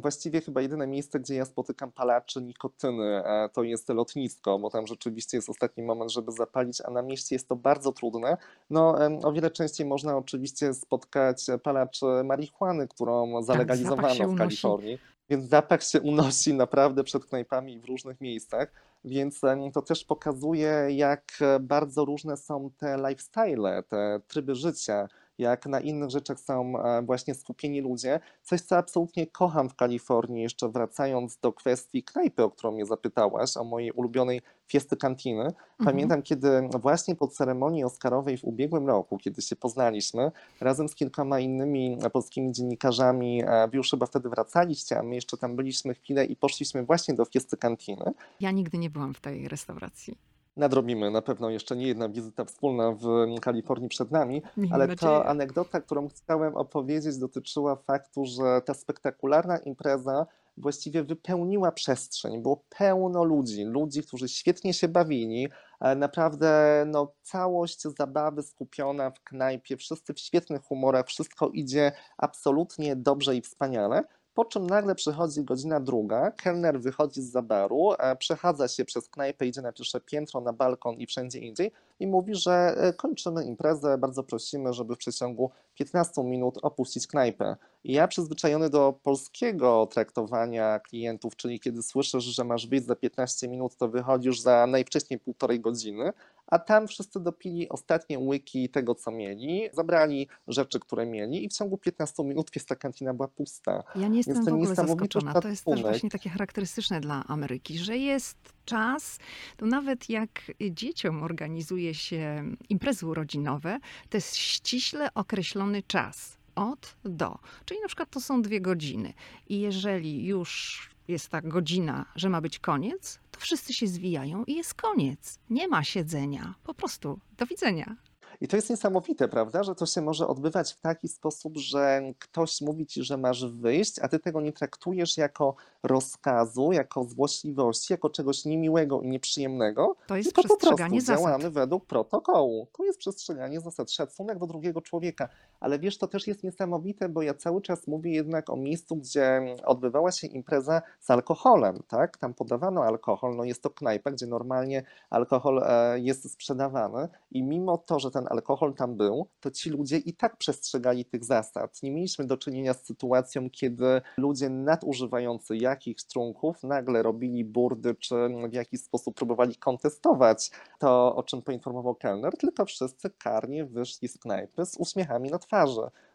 [0.00, 4.86] Właściwie chyba jedyne miejsce, gdzie ja spotykam palaczy nikotyny, e, to jest lotnisko, bo tam
[4.86, 8.36] rzeczywiście jest ostatni moment, żeby zapalić, a na mieście jest to bardzo trudne.
[8.70, 14.38] No, o wiele częściej można oczywiście spotkać palaczy marihuany, którą zalegalizowano Tak, się w.
[14.38, 14.98] Kalifornii.
[15.30, 18.72] Więc zapach się unosi naprawdę przed knajpami w różnych miejscach.
[19.04, 19.40] Więc
[19.74, 25.08] to też pokazuje, jak e, bardzo różne są te lifestyle, te tryby życia,
[25.38, 28.20] jak na innych rzeczach są e, właśnie skupieni ludzie.
[28.42, 33.56] Coś, co absolutnie kocham w Kalifornii, jeszcze wracając do kwestii knajpy, o którą mnie zapytałaś,
[33.56, 35.42] o mojej ulubionej fiesty kantiny.
[35.42, 35.56] Mhm.
[35.84, 41.40] Pamiętam, kiedy właśnie po ceremonii Oscarowej w ubiegłym roku, kiedy się poznaliśmy, razem z kilkoma
[41.40, 46.36] innymi polskimi dziennikarzami, e, już chyba wtedy wracaliście, a my jeszcze tam byliśmy chwilę i
[46.36, 48.12] poszliśmy właśnie do fiesty kantiny.
[48.40, 50.37] Ja nigdy nie byłam w tej restauracji.
[50.58, 55.80] Nadrobimy na pewno jeszcze nie jedna wizyta wspólna w Kalifornii przed nami, ale to anegdota,
[55.80, 62.42] którą chciałem opowiedzieć, dotyczyła faktu, że ta spektakularna impreza właściwie wypełniła przestrzeń.
[62.42, 65.48] Było pełno ludzi, ludzi, którzy świetnie się bawili.
[65.96, 73.36] Naprawdę no, całość zabawy skupiona w knajpie, wszyscy w świetnych humorach, wszystko idzie absolutnie dobrze
[73.36, 74.04] i wspaniale.
[74.38, 79.46] Po czym nagle przychodzi godzina druga, kelner wychodzi z baru, e, przechadza się przez knajpę,
[79.46, 83.98] idzie na pierwsze piętro, na balkon i wszędzie indziej i mówi, że e, kończymy imprezę,
[83.98, 87.56] bardzo prosimy, żeby w przeciągu 15 minut opuścić knajpę.
[87.84, 93.48] I ja przyzwyczajony do polskiego traktowania klientów, czyli kiedy słyszysz, że masz wyjść za 15
[93.48, 96.12] minut, to wychodzisz za najwcześniej półtorej godziny,
[96.48, 101.52] a tam wszyscy dopili ostatnie łyki tego, co mieli, zabrali rzeczy, które mieli i w
[101.52, 103.82] ciągu 15 minut fiesta kantina była pusta.
[103.96, 105.40] Ja nie jestem Jest w to ogóle zaskoczona.
[105.40, 109.18] To jest też właśnie takie charakterystyczne dla Ameryki, że jest czas,
[109.56, 110.30] to nawet jak
[110.70, 113.78] dzieciom organizuje się imprezy urodzinowe,
[114.08, 116.38] to jest ściśle określony czas.
[116.54, 117.38] Od do.
[117.64, 119.12] Czyli na przykład to są dwie godziny.
[119.48, 124.54] I jeżeli już jest ta godzina, że ma być koniec, to wszyscy się zwijają i
[124.54, 125.38] jest koniec.
[125.50, 126.54] Nie ma siedzenia.
[126.64, 127.96] Po prostu do widzenia.
[128.40, 132.60] I to jest niesamowite, prawda, że to się może odbywać w taki sposób, że ktoś
[132.60, 138.10] mówi ci, że masz wyjść, a ty tego nie traktujesz jako rozkazu, jako złośliwości, jako
[138.10, 141.22] czegoś niemiłego i nieprzyjemnego, To jest tylko po przestrzeganie prostu zasad.
[141.24, 142.68] działamy według protokołu.
[142.76, 145.28] To jest przestrzeganie zasad, szacunek do drugiego człowieka.
[145.60, 149.56] Ale wiesz, to też jest niesamowite, bo ja cały czas mówię jednak o miejscu, gdzie
[149.64, 152.16] odbywała się impreza z alkoholem, tak?
[152.16, 157.78] Tam podawano alkohol, no jest to knajpa, gdzie normalnie alkohol e, jest sprzedawany i mimo
[157.78, 161.82] to, że ten alkohol tam był, to ci ludzie i tak przestrzegali tych zasad.
[161.82, 168.14] Nie mieliśmy do czynienia z sytuacją, kiedy ludzie nadużywający jakichś trunków nagle robili burdy, czy
[168.50, 174.18] w jakiś sposób próbowali kontestować to, o czym poinformował kelner, tylko wszyscy karnie wyszli z
[174.18, 175.47] knajpy z uśmiechami na twarzy.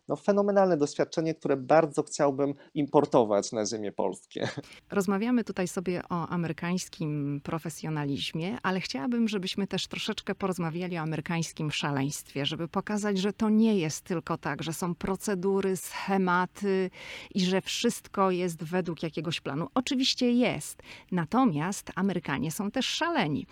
[0.07, 4.47] No, fenomenalne doświadczenie, które bardzo chciałbym importować na ziemię polskie.
[4.91, 12.45] Rozmawiamy tutaj sobie o amerykańskim profesjonalizmie, ale chciałabym, żebyśmy też troszeczkę porozmawiali o amerykańskim szaleństwie,
[12.45, 16.89] żeby pokazać, że to nie jest tylko tak, że są procedury, schematy
[17.35, 19.67] i że wszystko jest według jakiegoś planu.
[19.73, 20.81] Oczywiście jest,
[21.11, 23.47] natomiast Amerykanie są też szaleni.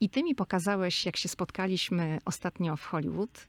[0.00, 3.46] I ty mi pokazałeś, jak się spotkaliśmy ostatnio w Hollywood,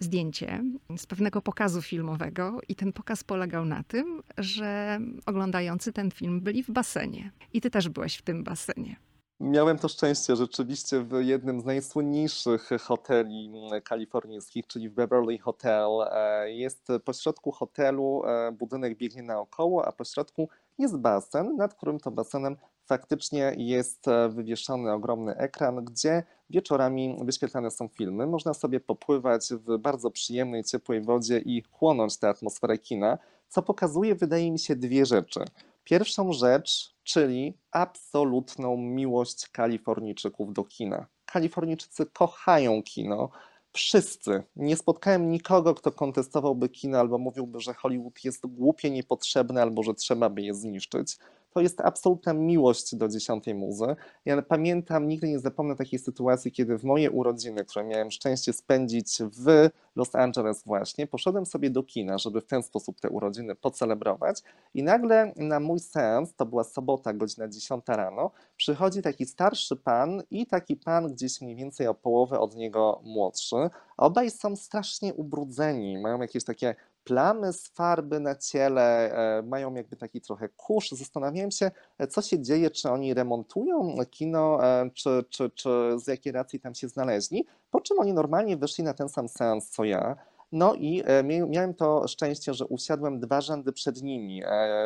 [0.00, 0.62] zdjęcie
[0.96, 6.62] z pewnego pokazu filmowego i ten pokaz polegał na tym, że oglądający ten film byli
[6.62, 7.32] w basenie.
[7.52, 8.96] I ty też byłeś w tym basenie.
[9.40, 13.52] Miałem to szczęście rzeczywiście w jednym z najsłynniejszych hoteli
[13.84, 15.88] kalifornijskich, czyli w Beverly Hotel.
[16.10, 22.10] E, jest pośrodku hotelu, e, budynek biegnie naokoło, a pośrodku jest basen, nad którym to
[22.10, 28.26] basenem faktycznie jest e, wywieszony ogromny ekran, gdzie wieczorami wyświetlane są filmy.
[28.26, 33.18] Można sobie popływać w bardzo przyjemnej, ciepłej wodzie i chłonąć tę atmosferę kina,
[33.48, 35.40] co pokazuje, wydaje mi się, dwie rzeczy.
[35.84, 41.06] Pierwszą rzecz, czyli absolutną miłość Kalifornijczyków do kina.
[41.24, 43.30] Kalifornijczycy kochają kino.
[43.72, 44.42] Wszyscy.
[44.56, 49.94] Nie spotkałem nikogo, kto kontestowałby kino albo mówiłby, że Hollywood jest głupie, niepotrzebne albo że
[49.94, 51.18] trzeba by je zniszczyć
[51.50, 53.96] to jest absolutna miłość do dziesiątej muzy.
[54.24, 59.18] Ja pamiętam, nigdy nie zapomnę takiej sytuacji, kiedy w moje urodziny, które miałem szczęście spędzić
[59.22, 64.42] w Los Angeles właśnie, poszedłem sobie do kina, żeby w ten sposób te urodziny pocelebrować
[64.74, 70.22] i nagle na mój seans, to była sobota, godzina 10 rano, przychodzi taki starszy pan
[70.30, 73.56] i taki pan gdzieś mniej więcej o połowę od niego młodszy.
[73.96, 76.74] Obaj są strasznie ubrudzeni, mają jakieś takie
[77.08, 80.90] plamy z farby na ciele, e, mają jakby taki trochę kurz.
[80.90, 86.06] Zastanawiałem się, e, co się dzieje, czy oni remontują kino, e, czy, czy, czy z
[86.06, 89.84] jakiej racji tam się znaleźli, po czym oni normalnie wyszli na ten sam seans co
[89.84, 90.16] ja.
[90.52, 91.02] No i
[91.48, 94.42] miałem to szczęście, że usiadłem dwa rzędy przed nimi.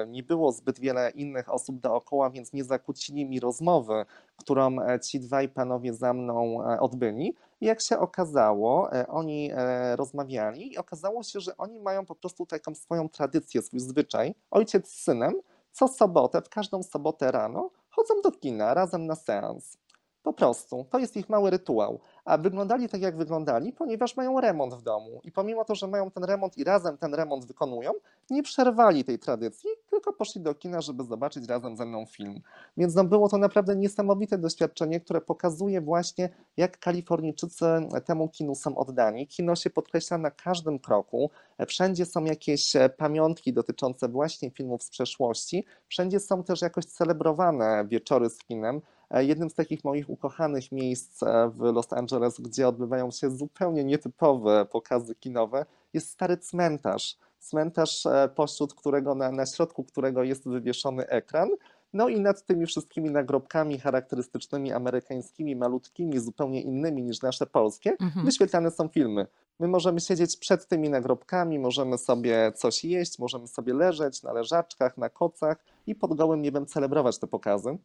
[0.08, 4.04] Nie było zbyt wiele innych osób dookoła, więc nie zakłócili mi rozmowy,
[4.36, 7.34] którą ci dwaj panowie za mną odbyli.
[7.62, 12.46] Jak się okazało, e, oni e, rozmawiali i okazało się, że oni mają po prostu
[12.46, 14.34] taką swoją tradycję, swój zwyczaj.
[14.50, 15.32] Ojciec z synem
[15.72, 19.78] co sobotę, w każdą sobotę rano chodzą do kina razem na seans.
[20.22, 20.86] Po prostu.
[20.90, 22.00] To jest ich mały rytuał.
[22.24, 25.20] A wyglądali tak, jak wyglądali, ponieważ mają remont w domu.
[25.24, 27.92] I pomimo to, że mają ten remont i razem ten remont wykonują,
[28.30, 32.40] nie przerwali tej tradycji, tylko poszli do kina, żeby zobaczyć razem ze mną film.
[32.76, 37.64] Więc no, było to naprawdę niesamowite doświadczenie, które pokazuje właśnie, jak Kalifornijczycy
[38.04, 39.26] temu kinu są oddani.
[39.26, 41.30] Kino się podkreśla na każdym kroku.
[41.66, 45.64] Wszędzie są jakieś pamiątki dotyczące właśnie filmów z przeszłości.
[45.88, 48.80] Wszędzie są też jakoś celebrowane wieczory z kinem.
[49.12, 53.84] E, jednym z takich moich ukochanych miejsc e, w Los Angeles, gdzie odbywają się zupełnie
[53.84, 57.16] nietypowe pokazy kinowe, jest stary cmentarz.
[57.38, 61.48] Cmentarz, e, pośród którego, na, na środku którego jest wywieszony ekran.
[61.92, 68.26] No i nad tymi wszystkimi nagrobkami charakterystycznymi, amerykańskimi, malutkimi, zupełnie innymi niż nasze polskie, mhm.
[68.26, 69.26] wyświetlane są filmy.
[69.60, 74.98] My możemy siedzieć przed tymi nagrobkami, możemy sobie coś jeść, możemy sobie leżeć na leżaczkach,
[74.98, 77.78] na kocach i pod gołym niebem celebrować te pokazy.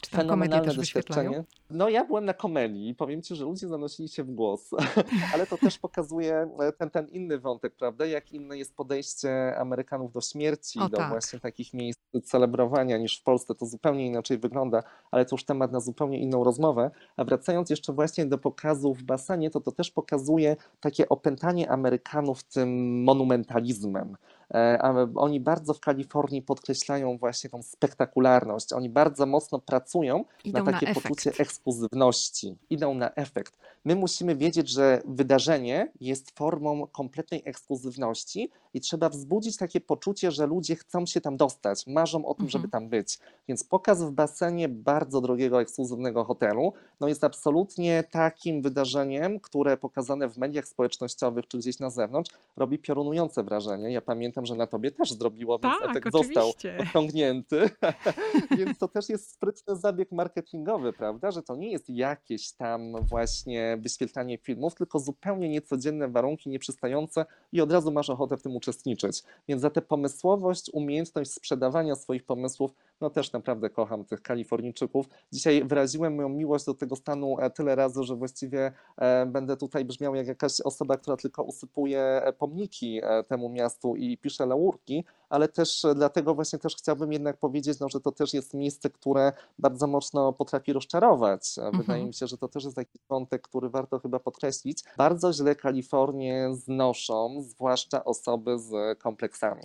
[0.00, 1.44] Czy tam też wyświetlają?
[1.70, 4.70] No ja byłem na komedii i powiem Ci, że ludzie zanosili się w głos,
[5.34, 8.06] ale to też pokazuje e, ten, ten inny wątek, prawda?
[8.06, 11.08] Jak inne jest podejście Amerykanów do śmierci, o, do tak.
[11.08, 13.54] właśnie takich miejsc celebrowania niż w Polsce.
[13.54, 16.90] To zupełnie inaczej wygląda, ale to już temat na zupełnie inną rozmowę.
[17.16, 22.42] A wracając jeszcze właśnie do pokazu w basenie, to to też pokazuje takie opętanie Amerykanów
[22.42, 24.16] tym monumentalizmem.
[24.54, 28.72] E, oni bardzo w Kalifornii podkreślają właśnie tą spektakularność.
[28.72, 32.56] Oni bardzo mocno pracują Idą na takie na poczucie ekskluzywności.
[32.70, 33.58] Idą na efekt.
[33.86, 40.46] My musimy wiedzieć, że wydarzenie jest formą kompletnej ekskluzywności i trzeba wzbudzić takie poczucie, że
[40.46, 42.50] ludzie chcą się tam dostać, marzą o tym, mhm.
[42.50, 43.18] żeby tam być.
[43.48, 50.28] Więc pokaz w basenie bardzo drogiego, ekskluzywnego hotelu no jest absolutnie takim wydarzeniem, które pokazane
[50.28, 53.92] w mediach społecznościowych czy gdzieś na zewnątrz robi piorunujące wrażenie.
[53.92, 57.70] Ja pamiętam, że na tobie też zrobiło, więc tak, został osiągnięty.
[58.58, 63.78] więc to też jest sprytny zabieg marketingowy, prawda, że to nie jest jakieś tam właśnie
[63.80, 69.22] wyświetlanie filmów, tylko zupełnie niecodzienne warunki, nieprzystające i od razu masz ochotę w tym uczestniczyć.
[69.48, 72.70] Więc za tę pomysłowość, umiejętność sprzedawania swoich pomysłów,
[73.00, 75.06] no też naprawdę kocham tych Kalifornijczyków.
[75.32, 79.84] Dzisiaj wyraziłem moją miłość do tego stanu e, tyle razy, że właściwie e, będę tutaj
[79.84, 85.48] brzmiał jak jakaś osoba, która tylko usypuje e, pomniki temu miastu i pisze laurki, ale
[85.48, 89.86] też dlatego właśnie też chciałbym jednak powiedzieć, no, że to też jest miejsce, które bardzo
[89.86, 91.54] mocno potrafi rozczarować.
[91.56, 92.06] Wydaje mhm.
[92.06, 94.84] mi się, że to też jest taki wątek, który warto chyba podkreślić.
[94.96, 99.62] Bardzo źle Kalifornię znoszą, zwłaszcza osoby z kompleksami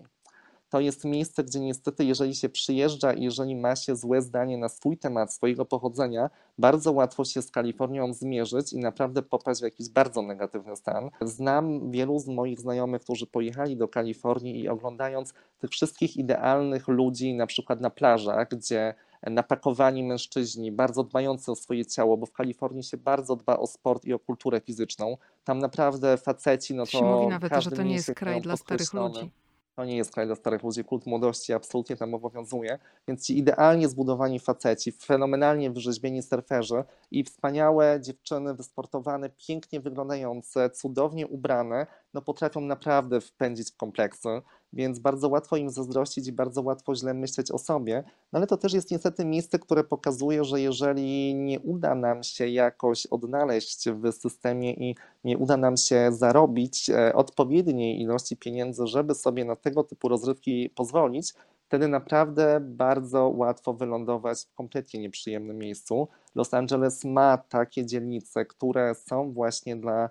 [0.71, 4.69] to jest miejsce, gdzie niestety, jeżeli się przyjeżdża i jeżeli ma się złe zdanie na
[4.69, 9.89] swój temat, swojego pochodzenia, bardzo łatwo się z Kalifornią zmierzyć i naprawdę popaść w jakiś
[9.89, 11.09] bardzo negatywny stan.
[11.21, 17.33] Znam wielu z moich znajomych, którzy pojechali do Kalifornii i oglądając tych wszystkich idealnych ludzi,
[17.33, 18.93] na przykład na plażach, gdzie
[19.23, 24.05] napakowani mężczyźni, bardzo dbający o swoje ciało, bo w Kalifornii się bardzo dba o sport
[24.05, 25.17] i o kulturę fizyczną.
[25.43, 26.91] Tam naprawdę faceci, no to.
[26.91, 29.31] Się mówi nawet, że to nie jest kraj dla starych ludzi.
[29.75, 33.89] To nie jest kraj dla starych ludzi, kult młodości absolutnie tam obowiązuje, więc ci idealnie
[33.89, 42.61] zbudowani faceci, fenomenalnie wyrzeźbieni surferzy i wspaniałe dziewczyny wysportowane, pięknie wyglądające, cudownie ubrane, no potrafią
[42.61, 44.41] naprawdę wpędzić w kompleksy,
[44.73, 48.03] więc bardzo łatwo im zazdrościć i bardzo łatwo źle myśleć o sobie,
[48.33, 52.47] no ale to też jest niestety miejsce, które pokazuje, że jeżeli nie uda nam się
[52.47, 59.15] jakoś odnaleźć w systemie i nie uda nam się zarobić e, odpowiedniej ilości pieniędzy, żeby
[59.15, 61.33] sobie na tego typu rozrywki pozwolić,
[61.71, 66.07] wtedy naprawdę bardzo łatwo wylądować w kompletnie nieprzyjemnym miejscu.
[66.35, 70.09] Los Angeles ma takie dzielnice, które są właśnie dla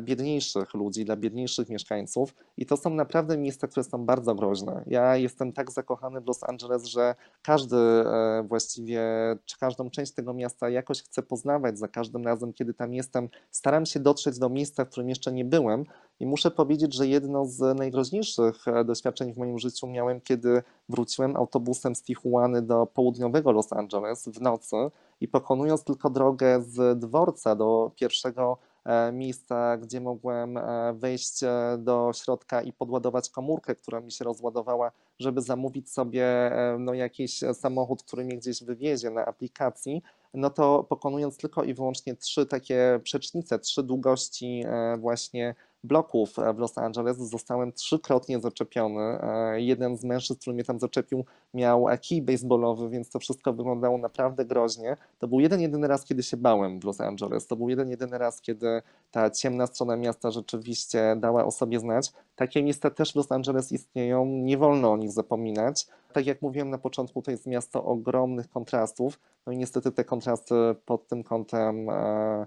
[0.00, 4.82] biedniejszych ludzi, dla biedniejszych mieszkańców i to są naprawdę miejsca, które są bardzo groźne.
[4.86, 9.02] Ja jestem tak zakochany w Los Angeles, że każdy e, właściwie,
[9.44, 13.28] czy każdą część tego miasta jakoś chcę poznawać za każdym razem, kiedy tam jestem.
[13.50, 15.84] Staram się dotrzeć do miejsca, w którym jeszcze nie byłem
[16.20, 21.36] i muszę powiedzieć, że jedno z najgroźniejszych e, doświadczeń w moim życiu miałem, kiedy wróciłem
[21.36, 24.76] autobusem z Tijuany do południowego Los Angeles w nocy
[25.20, 28.73] i pokonując tylko drogę z dworca do pierwszego E,
[29.12, 34.92] miejsca, gdzie mogłem e, wejść e, do środka i podładować komórkę, która mi się rozładowała,
[35.18, 40.02] żeby zamówić sobie no, jakiś samochód, który mnie gdzieś wywiezie na aplikacji,
[40.34, 44.64] no to pokonując tylko i wyłącznie trzy takie przecznice, trzy długości
[44.98, 45.54] właśnie
[45.84, 49.00] bloków w Los Angeles zostałem trzykrotnie zaczepiony.
[49.00, 51.24] E, jeden z mężczyzn, który mnie tam zaczepił,
[51.54, 54.96] miał kij baseballowy, więc to wszystko wyglądało naprawdę groźnie.
[55.18, 57.46] To był jeden, jedyny raz, kiedy się bałem w Los Angeles.
[57.46, 62.12] To był jeden, jedyny raz, kiedy ta ciemna strona miasta rzeczywiście dała o sobie znać.
[62.36, 65.86] Takie miejsca też w Los Angeles istnieją, nie wolno o nich zapominać.
[66.12, 69.20] Tak jak mówiłem na początku, to jest miasto ogromnych kontrastów.
[69.46, 70.54] No i niestety te kontrasty
[70.86, 72.46] pod tym kątem e,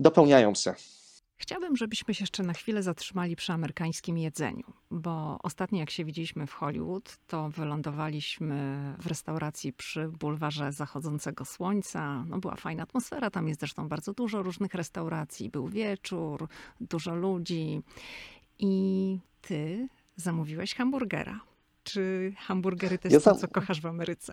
[0.00, 0.74] dopełniają się.
[1.38, 6.46] Chciałabym, żebyśmy się jeszcze na chwilę zatrzymali przy amerykańskim jedzeniu, bo ostatnio jak się widzieliśmy
[6.46, 12.24] w Hollywood, to wylądowaliśmy w restauracji przy bulwarze zachodzącego słońca.
[12.28, 16.48] No była fajna atmosfera, tam jest zresztą bardzo dużo różnych restauracji, był wieczór,
[16.80, 17.82] dużo ludzi
[18.58, 21.40] i ty zamówiłeś hamburgera.
[21.84, 24.32] Czy hamburgery to jest ja to, co kochasz w Ameryce?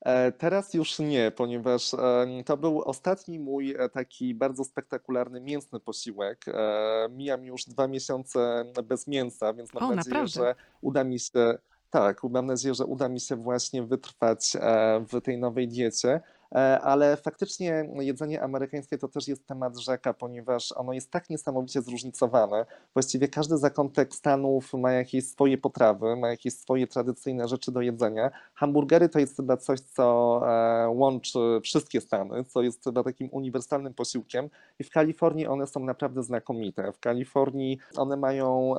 [0.00, 1.90] E, teraz już nie, ponieważ
[2.46, 6.44] to był ostatni mój e, taki bardzo spektakularny mięsny posiłek.
[6.48, 10.40] E, mijam już dwa miesiące bez mięsa, więc mam o, nadzieję, naprawdę?
[10.40, 11.58] że uda mi się.
[11.90, 14.56] Tak, mam nadzieję, że uda mi się właśnie wytrwać
[15.12, 16.20] w tej nowej diecie.
[16.52, 21.82] E, ale faktycznie jedzenie amerykańskie to też jest temat rzeka, ponieważ ono jest tak niesamowicie
[21.82, 22.66] zróżnicowane.
[22.94, 28.30] Właściwie każdy zakątek Stanów ma jakieś swoje potrawy, ma jakieś swoje tradycyjne rzeczy do jedzenia.
[28.54, 33.94] Hamburgery to jest chyba coś, co e, łączy wszystkie Stany, co jest chyba takim uniwersalnym
[33.94, 36.92] posiłkiem i w Kalifornii one są naprawdę znakomite.
[36.92, 38.74] W Kalifornii one mają,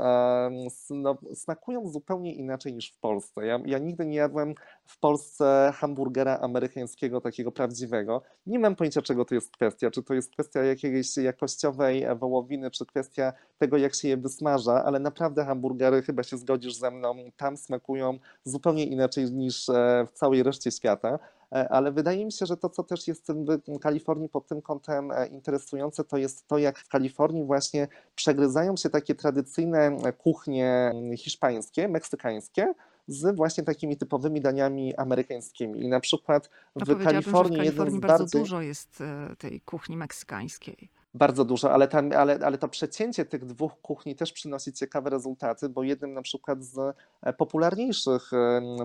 [0.89, 3.45] no, smakują zupełnie inaczej niż w Polsce.
[3.45, 4.55] Ja, ja nigdy nie jadłem
[4.86, 8.22] w Polsce hamburgera amerykańskiego takiego prawdziwego.
[8.47, 9.91] Nie mam pojęcia, czego to jest kwestia.
[9.91, 14.99] Czy to jest kwestia jakiejś jakościowej wołowiny, czy kwestia tego, jak się je wysmaża, ale
[14.99, 20.43] naprawdę hamburgery, chyba się zgodzisz ze mną, tam smakują zupełnie inaczej niż e, w całej
[20.43, 21.20] reszcie świata.
[21.51, 23.32] E, ale wydaje mi się, że to, co też jest
[23.68, 28.78] w Kalifornii pod tym kątem e, interesujące, to jest to, jak w Kalifornii właśnie przegryzają
[28.78, 32.74] się takie tradycyjne kuchnie hiszpańskie, meksykańskie,
[33.08, 35.84] z właśnie takimi typowymi daniami amerykańskimi.
[35.84, 38.41] I na przykład w Kalifornii, w Kalifornii bardzo bardziej...
[38.41, 40.89] dużo jest e, tej kuchni meksykańskiej.
[41.14, 45.70] Bardzo dużo, ale, tam, ale, ale to przecięcie tych dwóch kuchni też przynosi ciekawe rezultaty,
[45.70, 48.32] bo jednym na przykład z e, popularniejszych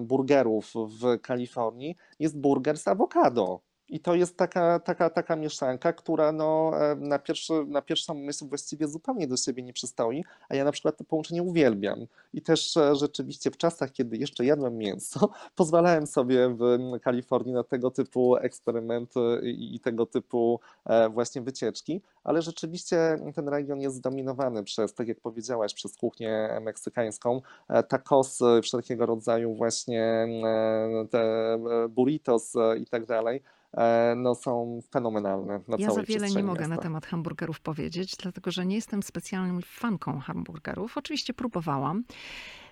[0.00, 3.60] burgerów w Kalifornii jest burger z awokado.
[3.92, 8.46] I to jest taka, taka, taka mieszanka, która no, e, na, pierwszy, na pierwszą myśl
[8.48, 12.06] właściwie zupełnie do siebie nie przystoi, a ja na przykład to połączenie uwielbiam.
[12.34, 17.64] I też e, rzeczywiście w czasach, kiedy jeszcze jadłem mięso, pozwalałem sobie w Kalifornii na
[17.64, 24.64] tego typu eksperymenty i, tego typu e, właśnie wycieczki, ale rzeczywiście ten region jest zdominowany
[24.64, 27.40] przez, tak jak powiedziałaś, przez kuchnię meksykańską,
[27.88, 30.28] tacosy wszelkiego rodzaju właśnie
[31.10, 33.42] te burritos i tak dalej.
[33.76, 36.74] E, no, są fenomenalne na Ja za wiele nie mogę miasta.
[36.76, 40.98] na temat hamburgerów powiedzieć, dlatego że nie jestem specjalną fanką hamburgerów.
[40.98, 42.04] Oczywiście próbowałam.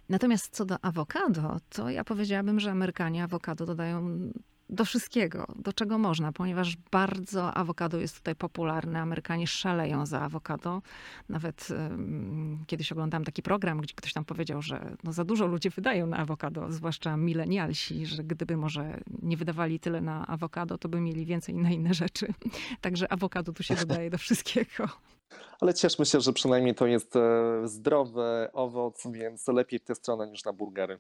[0.09, 4.31] Natomiast co do awokado, to ja powiedziałabym, że Amerykanie awokado dodają
[4.71, 9.01] do wszystkiego, do czego można, ponieważ bardzo awokado jest tutaj popularne.
[9.01, 10.83] Amerykanie szaleją za awokado.
[11.29, 15.71] Nawet um, kiedyś oglądałam taki program, gdzie ktoś tam powiedział, że no za dużo ludzi
[15.71, 21.01] wydają na awokado, zwłaszcza milenialsi, że gdyby może nie wydawali tyle na awokado, to by
[21.01, 22.35] mieli więcej na inne rzeczy.
[22.81, 24.89] Także awokado tu się dodaje do wszystkiego.
[25.61, 27.21] Ale cieszmy się, że przynajmniej to jest e,
[27.65, 30.99] zdrowy owoc, więc lepiej w tę stronę niż na burgery.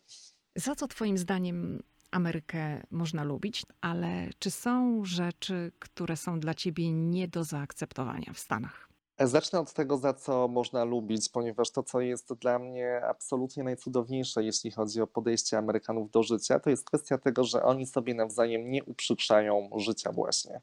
[0.56, 6.92] Za co Twoim zdaniem Amerykę można lubić, ale czy są rzeczy, które są dla Ciebie
[6.92, 8.88] nie do zaakceptowania w Stanach?
[9.18, 14.44] Zacznę od tego, za co można lubić, ponieważ to, co jest dla mnie absolutnie najcudowniejsze,
[14.44, 18.70] jeśli chodzi o podejście Amerykanów do życia, to jest kwestia tego, że oni sobie nawzajem
[18.70, 20.61] nie uprzykrzają życia właśnie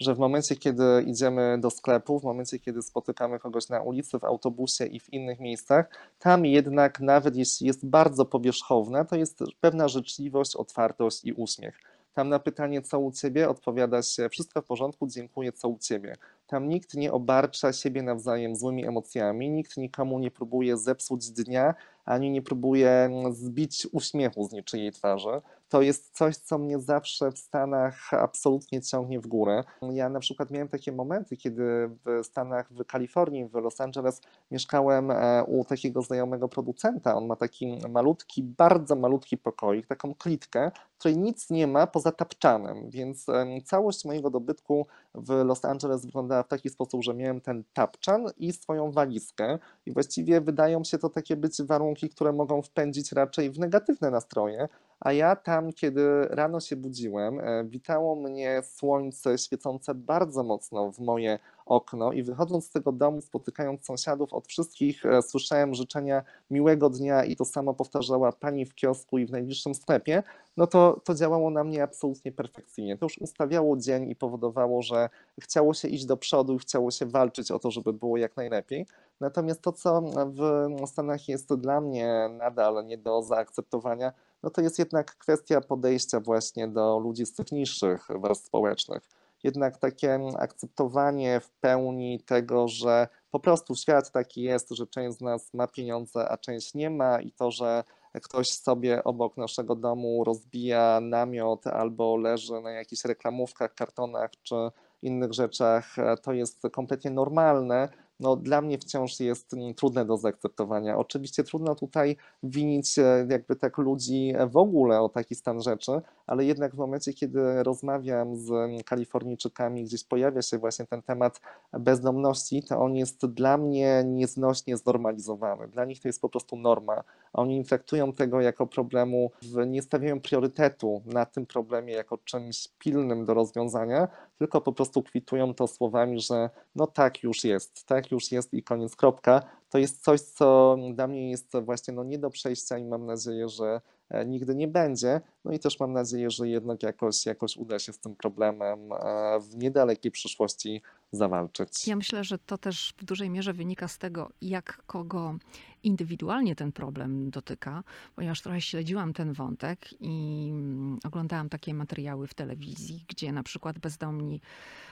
[0.00, 4.24] że w momencie, kiedy idziemy do sklepu, w momencie, kiedy spotykamy kogoś na ulicy, w
[4.24, 9.88] autobusie i w innych miejscach, tam jednak, nawet jeśli jest bardzo powierzchowna, to jest pewna
[9.88, 11.80] życzliwość, otwartość i uśmiech.
[12.16, 16.16] Tam na pytanie, co u ciebie, odpowiada się: Wszystko w porządku, dziękuję, co u ciebie.
[16.46, 21.74] Tam nikt nie obarcza siebie nawzajem złymi emocjami, nikt nikomu nie próbuje zepsuć dnia,
[22.04, 27.38] ani nie próbuje zbić uśmiechu z niczyjej twarzy to jest coś, co mnie zawsze w
[27.38, 29.64] Stanach absolutnie ciągnie w górę.
[29.82, 35.10] Ja na przykład miałem takie momenty, kiedy w Stanach, w Kalifornii, w Los Angeles mieszkałem
[35.10, 37.14] e, u takiego znajomego producenta.
[37.14, 42.12] On ma taki malutki, bardzo malutki pokoik, taką klitkę, w której nic nie ma poza
[42.12, 43.26] tapczanem, więc
[43.64, 48.52] całość mojego dobytku w Los Angeles wyglądała w taki sposób, że miałem ten tapczan i
[48.52, 53.58] swoją walizkę i właściwie wydają się to takie być warunki, które mogą wpędzić raczej w
[53.58, 54.68] negatywne nastroje,
[55.00, 60.98] a ja tam, kiedy rano się budziłem, e, witało mnie słońce świecące bardzo mocno w
[60.98, 66.90] moje okno i wychodząc z tego domu, spotykając sąsiadów, od wszystkich e, słyszałem życzenia miłego
[66.90, 70.22] dnia i to samo powtarzała pani w kiosku i w najbliższym sklepie,
[70.56, 72.98] no to, to działało na mnie absolutnie perfekcyjnie.
[72.98, 75.08] To już ustawiało dzień i powodowało, że
[75.40, 78.86] chciało się iść do przodu i chciało się walczyć o to, żeby było jak najlepiej.
[79.20, 84.12] Natomiast to, co w Stanach jest dla mnie nadal nie do zaakceptowania,
[84.46, 89.02] no to jest jednak kwestia podejścia właśnie do ludzi z tych niższych warstw społecznych.
[89.44, 95.20] Jednak takie akceptowanie w pełni tego, że po prostu świat taki jest, że część z
[95.20, 97.84] nas ma pieniądze, a część nie ma i to, że
[98.22, 104.54] ktoś sobie obok naszego domu rozbija namiot albo leży na jakichś reklamówkach, kartonach czy
[105.02, 107.88] innych rzeczach, to jest kompletnie normalne,
[108.20, 110.98] no, dla mnie wciąż jest trudne do zaakceptowania.
[110.98, 115.92] Oczywiście trudno tutaj winić e, jakby tak ludzi w ogóle o taki stan rzeczy,
[116.26, 118.50] ale jednak w momencie, kiedy rozmawiam z
[118.86, 121.40] Kalifornijczykami, gdzieś pojawia się właśnie ten temat
[121.72, 125.68] bezdomności, to on jest dla mnie nieznośnie znormalizowany.
[125.68, 127.02] Dla nich to jest po prostu norma.
[127.36, 129.30] Oni traktują tego jako problemu,
[129.66, 134.08] nie stawiają priorytetu na tym problemie jako czymś pilnym do rozwiązania,
[134.38, 138.62] tylko po prostu kwitują to słowami, że no tak już jest, tak już jest i
[138.62, 139.42] koniec, kropka.
[139.70, 143.48] To jest coś, co dla mnie jest właśnie no nie do przejścia i mam nadzieję,
[143.48, 143.80] że
[144.10, 145.20] e, nigdy nie będzie.
[145.44, 148.96] No i też mam nadzieję, że jednak jakoś, jakoś uda się z tym problemem e,
[149.40, 150.82] w niedalekiej przyszłości
[151.12, 151.88] zawalczyć.
[151.88, 155.34] Ja myślę, że to też w dużej mierze wynika z tego, jak kogo
[155.82, 162.34] indywidualnie ten problem dotyka, ponieważ trochę śledziłam ten wątek i mm, oglądałam takie materiały w
[162.34, 164.40] telewizji, gdzie na przykład bezdomni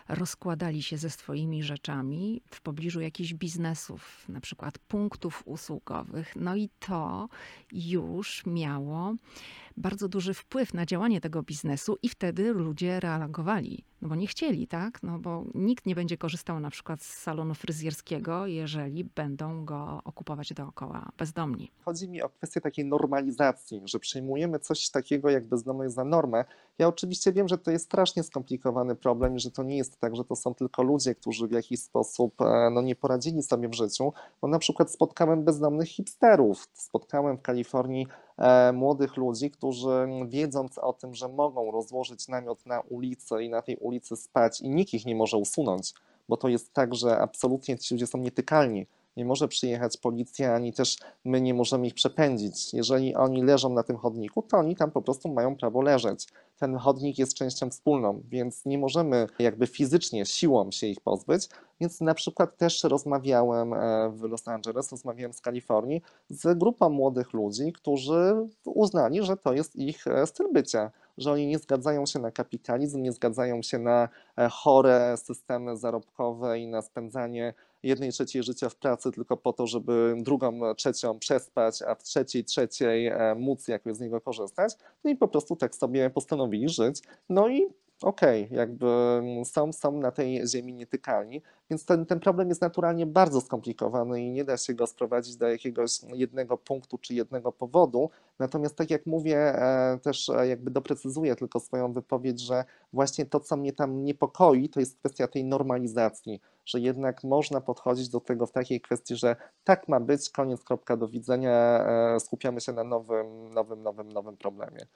[0.09, 6.37] rozkładali się ze swoimi rzeczami w pobliżu jakichś biznesów, na przykład punktów usługowych.
[6.37, 7.29] No i to
[7.73, 9.15] już miało
[9.77, 14.67] bardzo duży wpływ na działanie tego biznesu i wtedy ludzie reagowali, no bo nie chcieli,
[14.67, 15.03] tak?
[15.03, 20.53] No bo nikt nie będzie korzystał na przykład z salonu fryzjerskiego, jeżeli będą go okupować
[20.53, 20.84] dookoła
[21.19, 21.71] bezdomni.
[21.85, 26.45] Chodzi mi o kwestię takiej normalizacji, że przyjmujemy coś takiego jak bezdomność za normę.
[26.79, 30.25] Ja oczywiście wiem, że to jest strasznie skomplikowany problem że to nie jest tak, że
[30.25, 34.13] to są tylko ludzie, którzy w jakiś sposób e, no, nie poradzili sobie w życiu,
[34.41, 38.07] bo na przykład spotkałem bezdomnych hipsterów, spotkałem w Kalifornii
[38.39, 43.63] E, młodych ludzi, którzy wiedząc o tym, że mogą rozłożyć namiot na ulicy i na
[43.63, 45.95] tej ulicy spać i nikt ich nie może usunąć,
[46.29, 48.87] bo to jest tak, że absolutnie ci ludzie są nietykalni.
[49.17, 52.75] Nie może przyjechać policja, ani też my nie możemy ich przepędzić.
[52.75, 56.27] Jeżeli oni leżą na tym chodniku, to oni tam po prostu mają prawo leżeć.
[56.59, 61.49] Ten chodnik jest częścią wspólną, więc nie możemy jakby fizycznie, siłą się ich pozbyć.
[61.81, 67.33] Więc na przykład też rozmawiałem e, w Los Angeles, rozmawiałem z Kalifornii z grupą młodych
[67.33, 68.35] ludzi, którzy
[68.65, 73.03] uznali, że to jest ich e, styl bycia że oni nie zgadzają się na kapitalizm,
[73.03, 74.09] nie zgadzają się na
[74.39, 77.55] e, chore systemy zarobkowe i na spędzanie
[77.85, 82.45] jednej trzeciej życia w pracy tylko po to, żeby drugą trzecią przespać, a w trzeciej
[82.45, 84.75] trzeciej móc jakoś z niego korzystać.
[85.05, 87.03] No i po prostu tak sobie postanowili postanowili żyć.
[87.29, 87.67] No i
[88.03, 88.87] okej, okay, jakby
[89.45, 94.31] są, są na tej ziemi nietykalni, więc ten, ten problem jest naturalnie bardzo skomplikowany i
[94.31, 98.11] nie da się go sprowadzić do jakiegoś jednego punktu czy jednego powodu.
[98.39, 103.41] Natomiast tak jak mówię, e, też e, jakby doprecyzuję tylko swoją wypowiedź, że właśnie to,
[103.41, 108.47] co mnie tam niepokoi, to jest kwestia tej normalizacji, że jednak można podchodzić do tego
[108.47, 111.85] w takiej kwestii, że tak ma być, koniec, kropka, do widzenia,
[112.15, 114.87] e, skupiamy się na nowym, nowym, nowym, nowym problemie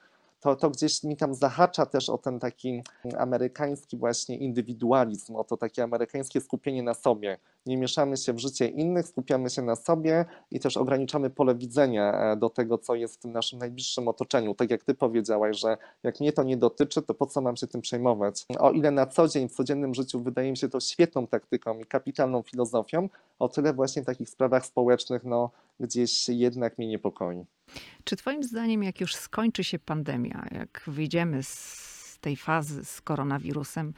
[0.40, 2.82] to, to gdzieś mi tam zahacza też o ten taki
[3.18, 7.38] amerykański właśnie indywidualizm, o to takie amerykańskie skupienie na sobie.
[7.68, 12.32] Nie mieszamy się w życie innych, skupiamy się na sobie i też ograniczamy pole widzenia
[12.32, 14.54] e, do tego, co jest w tym naszym najbliższym otoczeniu.
[14.54, 17.66] Tak jak ty powiedziałaś, że jak mnie to nie dotyczy, to po co mam się
[17.66, 18.46] tym przejmować?
[18.58, 21.84] O ile na co dzień, w codziennym życiu wydaje mi się to świetną taktyką i
[21.84, 23.08] kapitalną filozofią,
[23.38, 25.50] o tyle właśnie w takich sprawach społecznych, no
[25.80, 27.44] gdzieś jednak mnie niepokoi.
[28.04, 33.94] Czy Twoim zdaniem, jak już skończy się pandemia, jak wyjdziemy z tej fazy z koronawirusem,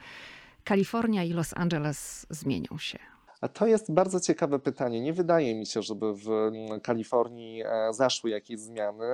[0.63, 2.99] Kalifornia i Los Angeles zmienią się?
[3.41, 5.01] A to jest bardzo ciekawe pytanie.
[5.01, 9.05] Nie wydaje mi się, żeby w mm, Kalifornii e, zaszły jakieś zmiany.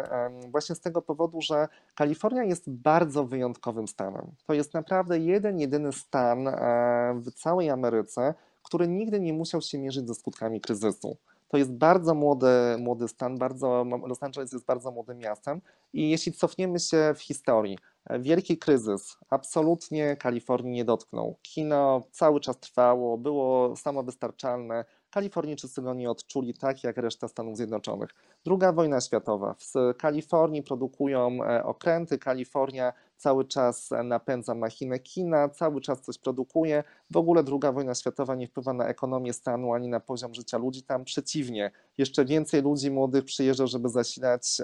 [0.52, 4.32] Właśnie z tego powodu, że Kalifornia jest bardzo wyjątkowym stanem.
[4.48, 6.54] To jest naprawdę jeden, jedyny stan e,
[7.26, 11.18] w całej Ameryce, który nigdy nie musiał się mierzyć ze skutkami kryzysu.
[11.48, 12.48] To jest bardzo młody,
[12.80, 15.62] młody stan, bardzo, Los Angeles jest bardzo młodym miastem
[15.94, 17.78] i jeśli cofniemy się w historii,
[18.20, 21.36] wielki kryzys absolutnie Kalifornii nie dotknął.
[21.42, 28.10] Kino cały czas trwało, było samowystarczalne, Kalifornijczycy go nie odczuli tak jak reszta Stanów Zjednoczonych.
[28.46, 29.54] Druga wojna światowa.
[29.54, 36.84] W Kalifornii produkują e, okręty, Kalifornia cały czas napędza machinę kina, cały czas coś produkuje.
[37.12, 40.84] W ogóle II wojna światowa nie wpływa na ekonomię stanu ani na poziom życia ludzi
[40.84, 41.06] tam.
[41.06, 44.58] Przeciwnie, jeszcze więcej ludzi młodych przyjeżdża, żeby zasilać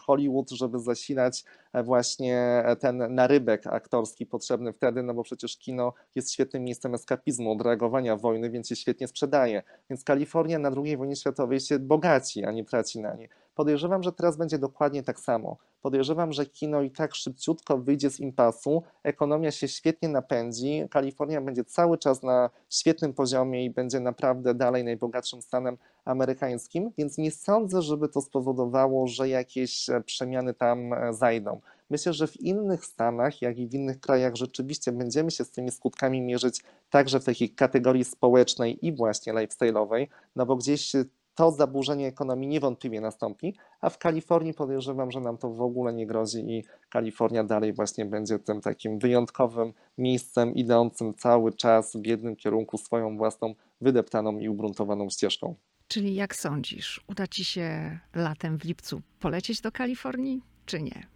[0.00, 6.32] Hollywood, żeby zasilać e, właśnie ten narybek aktorski potrzebny wtedy, no bo przecież kino jest
[6.32, 9.62] świetnym miejscem eskapizmu, odreagowania wojny, więc się świetnie sprzedaje.
[9.90, 13.28] Więc Kalifornia na II wojnie światowej się bogaci, a nie traci na niej.
[13.54, 15.56] Podejrzewam, że teraz będzie dokładnie tak samo.
[15.82, 21.64] Podejrzewam, że kino i tak szybciutko wyjdzie z impasu, ekonomia się świetnie napędzi, Kalifornia będzie
[21.64, 27.82] cały czas na świetnym poziomie i będzie naprawdę dalej najbogatszym stanem amerykańskim, więc nie sądzę,
[27.82, 31.60] żeby to spowodowało, że jakieś e, przemiany tam e, zajdą.
[31.90, 35.70] Myślę, że w innych stanach, jak i w innych krajach rzeczywiście będziemy się z tymi
[35.70, 40.92] skutkami mierzyć także w takiej kategorii społecznej i właśnie lifestyle'owej, no bo gdzieś
[41.34, 46.06] to zaburzenie ekonomii niewątpliwie nastąpi, a w Kalifornii podejrzewam, że nam to w ogóle nie
[46.06, 52.36] grozi i Kalifornia dalej właśnie będzie tym takim wyjątkowym miejscem idącym cały czas w jednym
[52.36, 55.54] kierunku swoją własną wydeptaną i ugruntowaną ścieżką.
[55.88, 61.06] Czyli jak sądzisz, uda ci się latem w lipcu polecieć do Kalifornii, czy nie?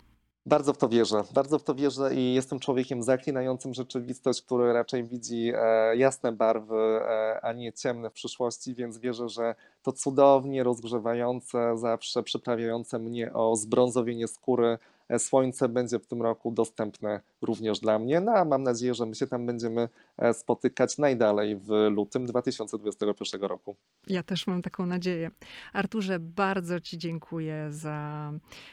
[0.47, 1.23] Bardzo w to wierzę.
[1.35, 7.01] Bardzo w to wierzę i jestem człowiekiem zaklinającym rzeczywistość, który raczej widzi e, jasne barwy,
[7.01, 13.33] e, a nie ciemne w przyszłości, więc wierzę, że to cudownie rozgrzewające, zawsze przyprawiające mnie
[13.33, 14.79] o zbrązowienie skóry
[15.19, 19.15] słońce będzie w tym roku dostępne również dla mnie, no a mam nadzieję, że my
[19.15, 19.89] się tam będziemy
[20.19, 23.77] e, spotykać najdalej w lutym 2021 roku.
[24.07, 25.31] Ja też mam taką nadzieję.
[25.73, 28.33] Arturze, bardzo Ci dziękuję za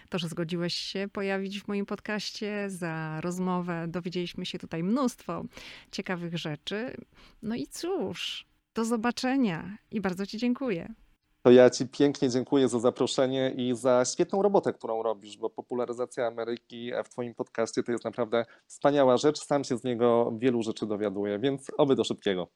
[0.09, 3.85] to, że zgodziłeś się pojawić w moim podcaście, za rozmowę.
[3.87, 5.43] Dowiedzieliśmy się tutaj mnóstwo
[5.91, 6.97] ciekawych rzeczy.
[7.41, 10.93] No i cóż, do zobaczenia i bardzo Ci dziękuję.
[11.45, 16.27] To ja Ci pięknie dziękuję za zaproszenie i za świetną robotę, którą robisz, bo popularyzacja
[16.27, 19.39] Ameryki w Twoim podcaście to jest naprawdę wspaniała rzecz.
[19.39, 22.47] Sam się z niego wielu rzeczy dowiaduję, więc oby do szybkiego.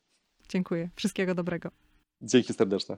[0.49, 0.89] Dziękuję.
[0.95, 1.69] Wszystkiego dobrego.
[2.21, 2.97] Dzięki serdeczne.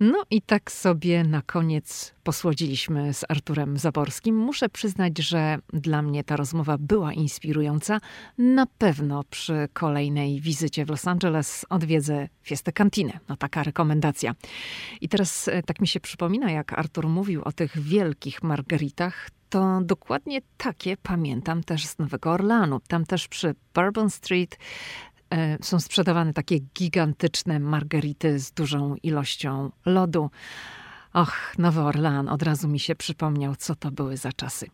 [0.00, 4.36] No i tak sobie na koniec posłodziliśmy z Arturem Zaborskim.
[4.36, 8.00] Muszę przyznać, że dla mnie ta rozmowa była inspirująca.
[8.38, 13.20] Na pewno przy kolejnej wizycie w Los Angeles odwiedzę Fiestę Cantinę.
[13.28, 14.34] No taka rekomendacja.
[15.00, 19.80] I teraz e, tak mi się przypomina, jak Artur mówił o tych wielkich margaritach, to
[19.82, 22.80] dokładnie takie pamiętam też z Nowego Orlanu.
[22.88, 24.58] Tam też przy Bourbon Street
[25.62, 30.30] są sprzedawane takie gigantyczne margarity z dużą ilością lodu.
[31.12, 34.66] Och, Nowy Orlean, od razu mi się przypomniał, co to były za czasy.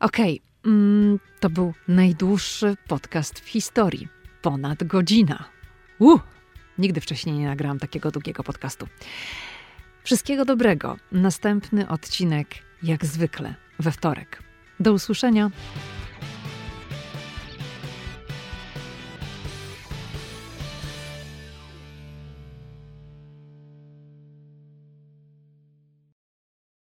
[0.00, 4.08] Okej, okay, mm, to był najdłuższy podcast w historii.
[4.42, 5.44] Ponad godzina.
[5.98, 6.20] Uh,
[6.78, 8.86] nigdy wcześniej nie nagrałam takiego długiego podcastu.
[10.04, 10.96] Wszystkiego dobrego.
[11.12, 12.48] Następny odcinek,
[12.82, 14.42] jak zwykle, we wtorek.
[14.80, 15.50] Do usłyszenia.